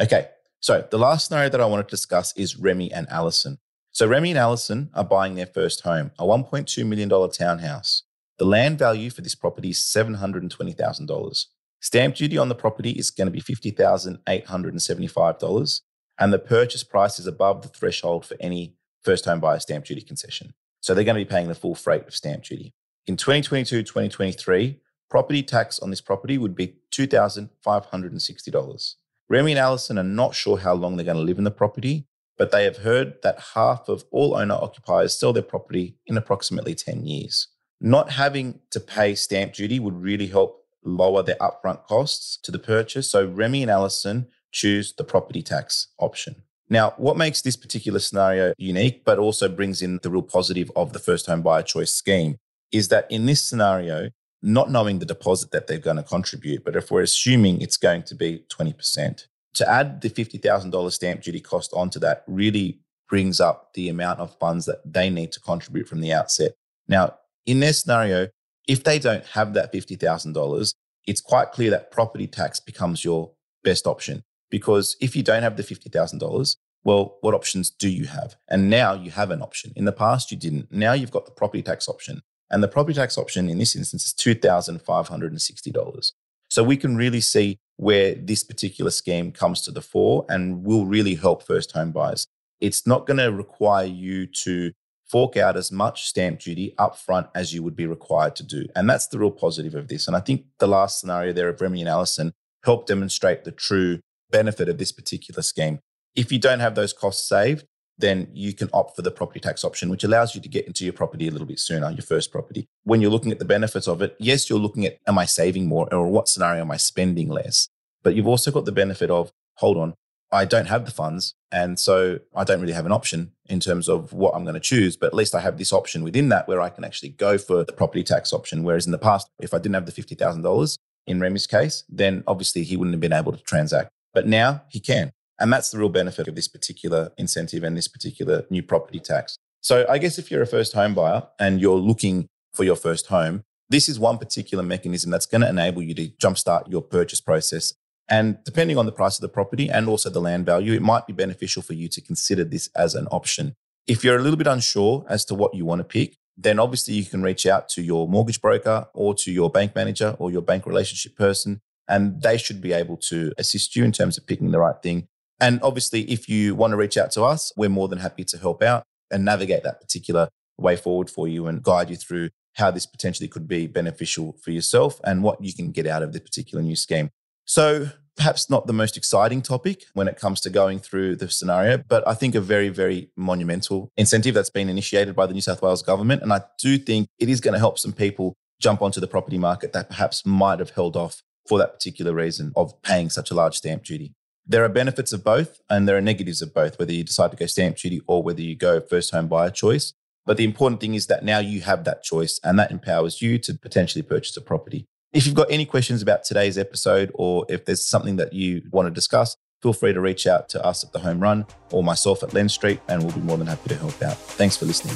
Okay, 0.00 0.28
so 0.60 0.86
the 0.90 0.98
last 0.98 1.28
scenario 1.28 1.48
that 1.48 1.60
I 1.60 1.66
want 1.66 1.86
to 1.86 1.90
discuss 1.90 2.36
is 2.36 2.56
Remy 2.56 2.92
and 2.92 3.08
Allison. 3.08 3.58
So 3.94 4.06
Remy 4.08 4.30
and 4.30 4.38
Allison 4.40 4.90
are 4.92 5.04
buying 5.04 5.36
their 5.36 5.46
first 5.46 5.82
home, 5.82 6.10
a 6.18 6.24
$1.2 6.24 6.84
million 6.84 7.08
townhouse. 7.30 8.02
The 8.38 8.44
land 8.44 8.76
value 8.76 9.08
for 9.08 9.22
this 9.22 9.36
property 9.36 9.70
is 9.70 9.78
$720,000. 9.78 11.46
Stamp 11.80 12.16
duty 12.16 12.36
on 12.36 12.48
the 12.48 12.56
property 12.56 12.90
is 12.90 13.12
going 13.12 13.28
to 13.28 13.30
be 13.30 13.40
$50,875 13.40 15.80
and 16.18 16.32
the 16.32 16.40
purchase 16.40 16.82
price 16.82 17.20
is 17.20 17.28
above 17.28 17.62
the 17.62 17.68
threshold 17.68 18.26
for 18.26 18.36
any 18.40 18.74
first 19.04 19.26
home 19.26 19.38
buyer 19.38 19.60
stamp 19.60 19.84
duty 19.84 20.00
concession. 20.00 20.54
So 20.80 20.92
they're 20.92 21.04
going 21.04 21.16
to 21.16 21.24
be 21.24 21.30
paying 21.30 21.46
the 21.46 21.54
full 21.54 21.76
freight 21.76 22.08
of 22.08 22.16
stamp 22.16 22.42
duty. 22.42 22.74
In 23.06 23.16
2022 23.16 23.84
2023, 23.84 24.80
property 25.08 25.44
tax 25.44 25.78
on 25.78 25.90
this 25.90 26.00
property 26.00 26.36
would 26.36 26.56
be 26.56 26.78
$2,560. 26.90 28.94
Remy 29.28 29.52
and 29.52 29.58
Allison 29.60 30.00
are 30.00 30.02
not 30.02 30.34
sure 30.34 30.58
how 30.58 30.74
long 30.74 30.96
they're 30.96 31.06
going 31.06 31.16
to 31.16 31.22
live 31.22 31.38
in 31.38 31.44
the 31.44 31.52
property, 31.52 32.08
but 32.36 32.50
they 32.50 32.64
have 32.64 32.78
heard 32.78 33.14
that 33.22 33.38
half 33.54 33.88
of 33.88 34.04
all 34.10 34.36
owner 34.36 34.54
occupiers 34.54 35.18
sell 35.18 35.32
their 35.32 35.42
property 35.42 35.96
in 36.06 36.16
approximately 36.16 36.74
10 36.74 37.06
years. 37.06 37.48
Not 37.80 38.12
having 38.12 38.60
to 38.70 38.80
pay 38.80 39.14
stamp 39.14 39.54
duty 39.54 39.78
would 39.78 40.00
really 40.00 40.26
help 40.26 40.64
lower 40.84 41.22
their 41.22 41.36
upfront 41.36 41.84
costs 41.84 42.38
to 42.42 42.50
the 42.50 42.58
purchase. 42.58 43.10
So 43.10 43.26
Remy 43.26 43.62
and 43.62 43.70
Allison 43.70 44.28
choose 44.52 44.94
the 44.94 45.04
property 45.04 45.42
tax 45.42 45.88
option. 45.98 46.42
Now, 46.70 46.94
what 46.96 47.16
makes 47.16 47.42
this 47.42 47.56
particular 47.56 47.98
scenario 47.98 48.54
unique, 48.56 49.04
but 49.04 49.18
also 49.18 49.48
brings 49.48 49.82
in 49.82 50.00
the 50.02 50.10
real 50.10 50.22
positive 50.22 50.70
of 50.74 50.92
the 50.92 50.98
first 50.98 51.26
home 51.26 51.42
buyer 51.42 51.62
choice 51.62 51.92
scheme, 51.92 52.36
is 52.72 52.88
that 52.88 53.06
in 53.10 53.26
this 53.26 53.42
scenario, 53.42 54.10
not 54.42 54.70
knowing 54.70 54.98
the 54.98 55.06
deposit 55.06 55.50
that 55.50 55.66
they're 55.66 55.78
going 55.78 55.96
to 55.96 56.02
contribute, 56.02 56.64
but 56.64 56.76
if 56.76 56.90
we're 56.90 57.02
assuming 57.02 57.60
it's 57.60 57.76
going 57.76 58.02
to 58.04 58.14
be 58.14 58.44
20%, 58.50 59.26
to 59.54 59.70
add 59.70 60.00
the 60.00 60.10
$50,000 60.10 60.92
stamp 60.92 61.22
duty 61.22 61.40
cost 61.40 61.72
onto 61.74 61.98
that 62.00 62.24
really 62.26 62.80
brings 63.08 63.40
up 63.40 63.72
the 63.74 63.88
amount 63.88 64.20
of 64.20 64.36
funds 64.38 64.66
that 64.66 64.80
they 64.84 65.10
need 65.10 65.32
to 65.32 65.40
contribute 65.40 65.88
from 65.88 66.00
the 66.00 66.12
outset. 66.12 66.52
Now, 66.88 67.14
in 67.46 67.60
their 67.60 67.72
scenario, 67.72 68.28
if 68.66 68.84
they 68.84 68.98
don't 68.98 69.24
have 69.26 69.54
that 69.54 69.72
$50,000, 69.72 70.74
it's 71.06 71.20
quite 71.20 71.52
clear 71.52 71.70
that 71.70 71.90
property 71.90 72.26
tax 72.26 72.60
becomes 72.60 73.04
your 73.04 73.32
best 73.62 73.86
option. 73.86 74.22
Because 74.50 74.96
if 75.00 75.14
you 75.16 75.22
don't 75.22 75.42
have 75.42 75.56
the 75.56 75.62
$50,000, 75.62 76.56
well, 76.84 77.16
what 77.20 77.34
options 77.34 77.70
do 77.70 77.88
you 77.88 78.06
have? 78.06 78.36
And 78.48 78.68
now 78.70 78.92
you 78.94 79.10
have 79.10 79.30
an 79.30 79.42
option. 79.42 79.72
In 79.74 79.84
the 79.84 79.92
past, 79.92 80.30
you 80.30 80.36
didn't. 80.36 80.70
Now 80.70 80.92
you've 80.92 81.10
got 81.10 81.24
the 81.24 81.32
property 81.32 81.62
tax 81.62 81.88
option. 81.88 82.22
And 82.50 82.62
the 82.62 82.68
property 82.68 82.94
tax 82.94 83.16
option 83.16 83.48
in 83.48 83.58
this 83.58 83.74
instance 83.74 84.06
is 84.06 84.14
$2,560. 84.14 86.12
So 86.54 86.62
we 86.62 86.76
can 86.76 86.94
really 86.94 87.20
see 87.20 87.58
where 87.78 88.14
this 88.14 88.44
particular 88.44 88.92
scheme 88.92 89.32
comes 89.32 89.60
to 89.62 89.72
the 89.72 89.80
fore 89.82 90.24
and 90.28 90.64
will 90.64 90.86
really 90.86 91.16
help 91.16 91.44
first 91.44 91.72
home 91.72 91.90
buyers. 91.90 92.28
It's 92.60 92.86
not 92.86 93.08
going 93.08 93.16
to 93.16 93.32
require 93.32 93.86
you 93.86 94.28
to 94.44 94.70
fork 95.04 95.36
out 95.36 95.56
as 95.56 95.72
much 95.72 96.04
stamp 96.04 96.38
duty 96.38 96.72
upfront 96.78 97.28
as 97.34 97.52
you 97.52 97.64
would 97.64 97.74
be 97.74 97.88
required 97.88 98.36
to 98.36 98.44
do. 98.44 98.66
And 98.76 98.88
that's 98.88 99.08
the 99.08 99.18
real 99.18 99.32
positive 99.32 99.74
of 99.74 99.88
this. 99.88 100.06
And 100.06 100.16
I 100.16 100.20
think 100.20 100.44
the 100.60 100.68
last 100.68 101.00
scenario 101.00 101.32
there 101.32 101.48
of 101.48 101.60
Remy 101.60 101.80
and 101.80 101.88
Allison 101.88 102.32
helped 102.62 102.86
demonstrate 102.86 103.42
the 103.42 103.50
true 103.50 103.98
benefit 104.30 104.68
of 104.68 104.78
this 104.78 104.92
particular 104.92 105.42
scheme. 105.42 105.80
If 106.14 106.30
you 106.30 106.38
don't 106.38 106.60
have 106.60 106.76
those 106.76 106.92
costs 106.92 107.28
saved, 107.28 107.64
then 107.98 108.28
you 108.32 108.52
can 108.52 108.68
opt 108.72 108.96
for 108.96 109.02
the 109.02 109.10
property 109.10 109.40
tax 109.40 109.64
option, 109.64 109.88
which 109.88 110.04
allows 110.04 110.34
you 110.34 110.40
to 110.40 110.48
get 110.48 110.66
into 110.66 110.84
your 110.84 110.92
property 110.92 111.28
a 111.28 111.30
little 111.30 111.46
bit 111.46 111.60
sooner, 111.60 111.90
your 111.90 112.02
first 112.02 112.32
property. 112.32 112.66
When 112.82 113.00
you're 113.00 113.10
looking 113.10 113.32
at 113.32 113.38
the 113.38 113.44
benefits 113.44 113.86
of 113.86 114.02
it, 114.02 114.16
yes, 114.18 114.50
you're 114.50 114.58
looking 114.58 114.84
at 114.84 114.98
am 115.06 115.18
I 115.18 115.24
saving 115.24 115.66
more 115.66 115.92
or 115.92 116.06
what 116.08 116.28
scenario 116.28 116.62
am 116.62 116.70
I 116.70 116.76
spending 116.76 117.28
less? 117.28 117.68
But 118.02 118.14
you've 118.14 118.26
also 118.26 118.50
got 118.50 118.64
the 118.64 118.72
benefit 118.72 119.10
of, 119.10 119.30
hold 119.56 119.76
on, 119.76 119.94
I 120.32 120.44
don't 120.44 120.66
have 120.66 120.84
the 120.84 120.90
funds. 120.90 121.34
And 121.52 121.78
so 121.78 122.18
I 122.34 122.42
don't 122.42 122.60
really 122.60 122.72
have 122.72 122.86
an 122.86 122.92
option 122.92 123.32
in 123.46 123.60
terms 123.60 123.88
of 123.88 124.12
what 124.12 124.34
I'm 124.34 124.42
going 124.42 124.54
to 124.54 124.60
choose. 124.60 124.96
But 124.96 125.06
at 125.06 125.14
least 125.14 125.34
I 125.34 125.40
have 125.40 125.58
this 125.58 125.72
option 125.72 126.02
within 126.02 126.28
that 126.30 126.48
where 126.48 126.60
I 126.60 126.70
can 126.70 126.84
actually 126.84 127.10
go 127.10 127.38
for 127.38 127.64
the 127.64 127.72
property 127.72 128.02
tax 128.02 128.32
option. 128.32 128.64
Whereas 128.64 128.86
in 128.86 128.92
the 128.92 128.98
past, 128.98 129.28
if 129.40 129.54
I 129.54 129.58
didn't 129.58 129.74
have 129.74 129.86
the 129.86 129.92
$50,000 129.92 130.76
in 131.06 131.20
Remy's 131.20 131.46
case, 131.46 131.84
then 131.88 132.24
obviously 132.26 132.64
he 132.64 132.76
wouldn't 132.76 132.94
have 132.94 133.00
been 133.00 133.12
able 133.12 133.32
to 133.32 133.42
transact. 133.44 133.90
But 134.12 134.26
now 134.26 134.62
he 134.68 134.80
can. 134.80 135.12
And 135.38 135.52
that's 135.52 135.70
the 135.70 135.78
real 135.78 135.88
benefit 135.88 136.28
of 136.28 136.34
this 136.34 136.48
particular 136.48 137.10
incentive 137.18 137.64
and 137.64 137.76
this 137.76 137.88
particular 137.88 138.44
new 138.50 138.62
property 138.62 139.00
tax. 139.00 139.36
So 139.60 139.86
I 139.88 139.98
guess 139.98 140.18
if 140.18 140.30
you're 140.30 140.42
a 140.42 140.46
first 140.46 140.74
home 140.74 140.94
buyer 140.94 141.24
and 141.38 141.60
you're 141.60 141.76
looking 141.76 142.28
for 142.52 142.64
your 142.64 142.76
first 142.76 143.06
home, 143.06 143.42
this 143.68 143.88
is 143.88 143.98
one 143.98 144.18
particular 144.18 144.62
mechanism 144.62 145.10
that's 145.10 145.26
going 145.26 145.40
to 145.40 145.48
enable 145.48 145.82
you 145.82 145.94
to 145.94 146.08
jumpstart 146.08 146.70
your 146.70 146.82
purchase 146.82 147.20
process 147.20 147.72
and 148.08 148.38
depending 148.44 148.76
on 148.76 148.86
the 148.86 148.92
price 148.92 149.16
of 149.16 149.22
the 149.22 149.28
property 149.28 149.70
and 149.70 149.88
also 149.88 150.10
the 150.10 150.20
land 150.20 150.44
value, 150.46 150.74
it 150.74 150.82
might 150.82 151.06
be 151.06 151.12
beneficial 151.12 151.62
for 151.62 151.72
you 151.72 151.88
to 151.88 152.00
consider 152.00 152.44
this 152.44 152.68
as 152.76 152.94
an 152.94 153.06
option. 153.06 153.54
If 153.86 154.04
you're 154.04 154.18
a 154.18 154.22
little 154.22 154.36
bit 154.36 154.46
unsure 154.46 155.04
as 155.08 155.24
to 155.26 155.34
what 155.34 155.54
you 155.54 155.64
want 155.64 155.80
to 155.80 155.84
pick, 155.84 156.16
then 156.36 156.58
obviously 156.58 156.94
you 156.94 157.04
can 157.04 157.22
reach 157.22 157.46
out 157.46 157.68
to 157.70 157.82
your 157.82 158.08
mortgage 158.08 158.40
broker 158.40 158.88
or 158.92 159.14
to 159.14 159.32
your 159.32 159.50
bank 159.50 159.74
manager 159.74 160.16
or 160.18 160.30
your 160.30 160.42
bank 160.42 160.66
relationship 160.66 161.16
person, 161.16 161.60
and 161.88 162.22
they 162.22 162.36
should 162.36 162.60
be 162.60 162.72
able 162.72 162.96
to 162.96 163.32
assist 163.38 163.76
you 163.76 163.84
in 163.84 163.92
terms 163.92 164.18
of 164.18 164.26
picking 164.26 164.50
the 164.50 164.58
right 164.58 164.82
thing. 164.82 165.06
And 165.44 165.60
obviously, 165.62 166.10
if 166.10 166.26
you 166.26 166.54
want 166.54 166.70
to 166.70 166.76
reach 166.78 166.96
out 166.96 167.10
to 167.12 167.22
us, 167.22 167.52
we're 167.54 167.68
more 167.68 167.86
than 167.86 167.98
happy 167.98 168.24
to 168.24 168.38
help 168.38 168.62
out 168.62 168.84
and 169.10 169.26
navigate 169.26 169.62
that 169.64 169.78
particular 169.78 170.30
way 170.56 170.74
forward 170.74 171.10
for 171.10 171.28
you 171.28 171.46
and 171.46 171.62
guide 171.62 171.90
you 171.90 171.96
through 171.96 172.30
how 172.54 172.70
this 172.70 172.86
potentially 172.86 173.28
could 173.28 173.46
be 173.46 173.66
beneficial 173.66 174.38
for 174.42 174.52
yourself 174.52 175.02
and 175.04 175.22
what 175.22 175.44
you 175.44 175.52
can 175.52 175.70
get 175.70 175.86
out 175.86 176.02
of 176.02 176.14
the 176.14 176.20
particular 176.20 176.64
new 176.64 176.74
scheme. 176.74 177.10
So, 177.44 177.90
perhaps 178.16 178.48
not 178.48 178.66
the 178.66 178.72
most 178.72 178.96
exciting 178.96 179.42
topic 179.42 179.84
when 179.92 180.08
it 180.08 180.16
comes 180.16 180.40
to 180.40 180.48
going 180.48 180.78
through 180.78 181.16
the 181.16 181.28
scenario, 181.28 181.76
but 181.76 182.08
I 182.08 182.14
think 182.14 182.34
a 182.34 182.40
very, 182.40 182.70
very 182.70 183.10
monumental 183.14 183.90
incentive 183.98 184.34
that's 184.34 184.48
been 184.48 184.70
initiated 184.70 185.14
by 185.14 185.26
the 185.26 185.34
New 185.34 185.42
South 185.42 185.60
Wales 185.60 185.82
government. 185.82 186.22
And 186.22 186.32
I 186.32 186.40
do 186.58 186.78
think 186.78 187.06
it 187.18 187.28
is 187.28 187.42
going 187.42 187.52
to 187.52 187.58
help 187.58 187.78
some 187.78 187.92
people 187.92 188.32
jump 188.62 188.80
onto 188.80 188.98
the 188.98 189.08
property 189.08 189.36
market 189.36 189.74
that 189.74 189.90
perhaps 189.90 190.24
might 190.24 190.60
have 190.60 190.70
held 190.70 190.96
off 190.96 191.20
for 191.46 191.58
that 191.58 191.74
particular 191.74 192.14
reason 192.14 192.54
of 192.56 192.80
paying 192.80 193.10
such 193.10 193.30
a 193.30 193.34
large 193.34 193.56
stamp 193.56 193.84
duty. 193.84 194.14
There 194.46 194.62
are 194.62 194.68
benefits 194.68 195.14
of 195.14 195.24
both 195.24 195.62
and 195.70 195.88
there 195.88 195.96
are 195.96 196.02
negatives 196.02 196.42
of 196.42 196.52
both, 196.52 196.78
whether 196.78 196.92
you 196.92 197.02
decide 197.02 197.30
to 197.30 197.36
go 197.36 197.46
stamp 197.46 197.78
duty 197.78 198.02
or 198.06 198.22
whether 198.22 198.42
you 198.42 198.54
go 198.54 198.78
first 198.78 199.10
home 199.10 199.26
buyer 199.26 199.48
choice. 199.48 199.94
But 200.26 200.36
the 200.36 200.44
important 200.44 200.82
thing 200.82 200.94
is 200.94 201.06
that 201.06 201.24
now 201.24 201.38
you 201.38 201.62
have 201.62 201.84
that 201.84 202.02
choice 202.02 202.40
and 202.44 202.58
that 202.58 202.70
empowers 202.70 203.22
you 203.22 203.38
to 203.38 203.54
potentially 203.54 204.02
purchase 204.02 204.36
a 204.36 204.42
property. 204.42 204.86
If 205.14 205.24
you've 205.24 205.34
got 205.34 205.50
any 205.50 205.64
questions 205.64 206.02
about 206.02 206.24
today's 206.24 206.58
episode 206.58 207.10
or 207.14 207.46
if 207.48 207.64
there's 207.64 207.86
something 207.86 208.16
that 208.16 208.34
you 208.34 208.62
want 208.70 208.86
to 208.86 208.90
discuss, 208.90 209.34
feel 209.62 209.72
free 209.72 209.94
to 209.94 210.00
reach 210.00 210.26
out 210.26 210.50
to 210.50 210.62
us 210.62 210.84
at 210.84 210.92
The 210.92 210.98
Home 210.98 211.20
Run 211.20 211.46
or 211.72 211.82
myself 211.82 212.22
at 212.22 212.30
Lendstreet, 212.30 212.80
and 212.88 213.02
we'll 213.02 213.12
be 213.12 213.20
more 213.20 213.38
than 213.38 213.46
happy 213.46 213.70
to 213.70 213.76
help 213.76 214.02
out. 214.02 214.16
Thanks 214.16 214.58
for 214.58 214.66
listening. 214.66 214.94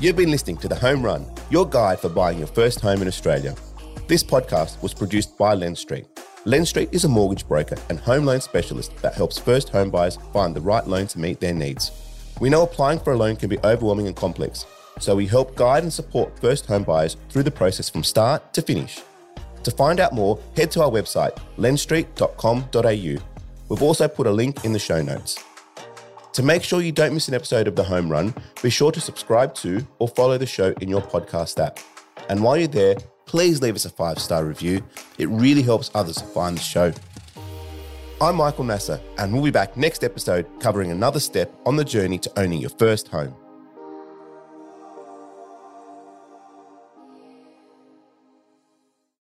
You've 0.00 0.16
been 0.16 0.30
listening 0.30 0.56
to 0.58 0.68
The 0.68 0.76
Home 0.76 1.02
Run, 1.02 1.30
your 1.50 1.68
guide 1.68 2.00
for 2.00 2.08
buying 2.08 2.38
your 2.38 2.46
first 2.46 2.80
home 2.80 3.02
in 3.02 3.08
Australia. 3.08 3.54
This 4.06 4.22
podcast 4.22 4.82
was 4.82 4.94
produced 4.94 5.36
by 5.36 5.54
Lendstreet. 5.54 6.06
Lendstreet 6.44 6.92
is 6.92 7.04
a 7.04 7.08
mortgage 7.08 7.46
broker 7.46 7.76
and 7.88 8.00
home 8.00 8.24
loan 8.24 8.40
specialist 8.40 8.96
that 8.96 9.14
helps 9.14 9.38
first 9.38 9.68
home 9.68 9.90
buyers 9.90 10.18
find 10.32 10.56
the 10.56 10.60
right 10.60 10.84
loan 10.88 11.06
to 11.06 11.20
meet 11.20 11.38
their 11.38 11.54
needs. 11.54 11.92
We 12.40 12.50
know 12.50 12.62
applying 12.62 12.98
for 12.98 13.12
a 13.12 13.16
loan 13.16 13.36
can 13.36 13.48
be 13.48 13.60
overwhelming 13.60 14.08
and 14.08 14.16
complex, 14.16 14.66
so 14.98 15.14
we 15.14 15.28
help 15.28 15.54
guide 15.54 15.84
and 15.84 15.92
support 15.92 16.36
first 16.40 16.66
home 16.66 16.82
buyers 16.82 17.16
through 17.28 17.44
the 17.44 17.52
process 17.52 17.88
from 17.88 18.02
start 18.02 18.52
to 18.54 18.62
finish. 18.62 19.00
To 19.62 19.70
find 19.70 20.00
out 20.00 20.14
more, 20.14 20.36
head 20.56 20.72
to 20.72 20.82
our 20.82 20.90
website, 20.90 21.38
lendstreet.com.au. 21.58 23.22
We've 23.68 23.82
also 23.82 24.08
put 24.08 24.26
a 24.26 24.32
link 24.32 24.64
in 24.64 24.72
the 24.72 24.80
show 24.80 25.00
notes. 25.00 25.38
To 26.32 26.42
make 26.42 26.64
sure 26.64 26.80
you 26.82 26.90
don't 26.90 27.14
miss 27.14 27.28
an 27.28 27.34
episode 27.34 27.68
of 27.68 27.76
The 27.76 27.84
Home 27.84 28.10
Run, 28.10 28.34
be 28.64 28.70
sure 28.70 28.90
to 28.90 29.00
subscribe 29.00 29.54
to 29.56 29.86
or 30.00 30.08
follow 30.08 30.38
the 30.38 30.46
show 30.46 30.74
in 30.80 30.88
your 30.88 31.02
podcast 31.02 31.64
app. 31.64 31.78
And 32.28 32.42
while 32.42 32.56
you're 32.56 32.66
there, 32.66 32.96
please 33.32 33.62
leave 33.62 33.74
us 33.74 33.86
a 33.86 33.90
five 33.90 34.18
star 34.18 34.44
review. 34.44 34.84
It 35.16 35.26
really 35.30 35.62
helps 35.62 35.90
others 35.94 36.20
find 36.20 36.54
the 36.54 36.60
show. 36.60 36.92
I'm 38.20 38.36
Michael 38.36 38.64
Nasser, 38.64 39.00
and 39.16 39.32
we'll 39.32 39.42
be 39.42 39.50
back 39.50 39.74
next 39.74 40.04
episode 40.04 40.46
covering 40.60 40.90
another 40.90 41.18
step 41.18 41.50
on 41.64 41.76
the 41.76 41.84
journey 41.84 42.18
to 42.18 42.38
owning 42.38 42.60
your 42.60 42.70
first 42.70 43.08
home. 43.08 43.34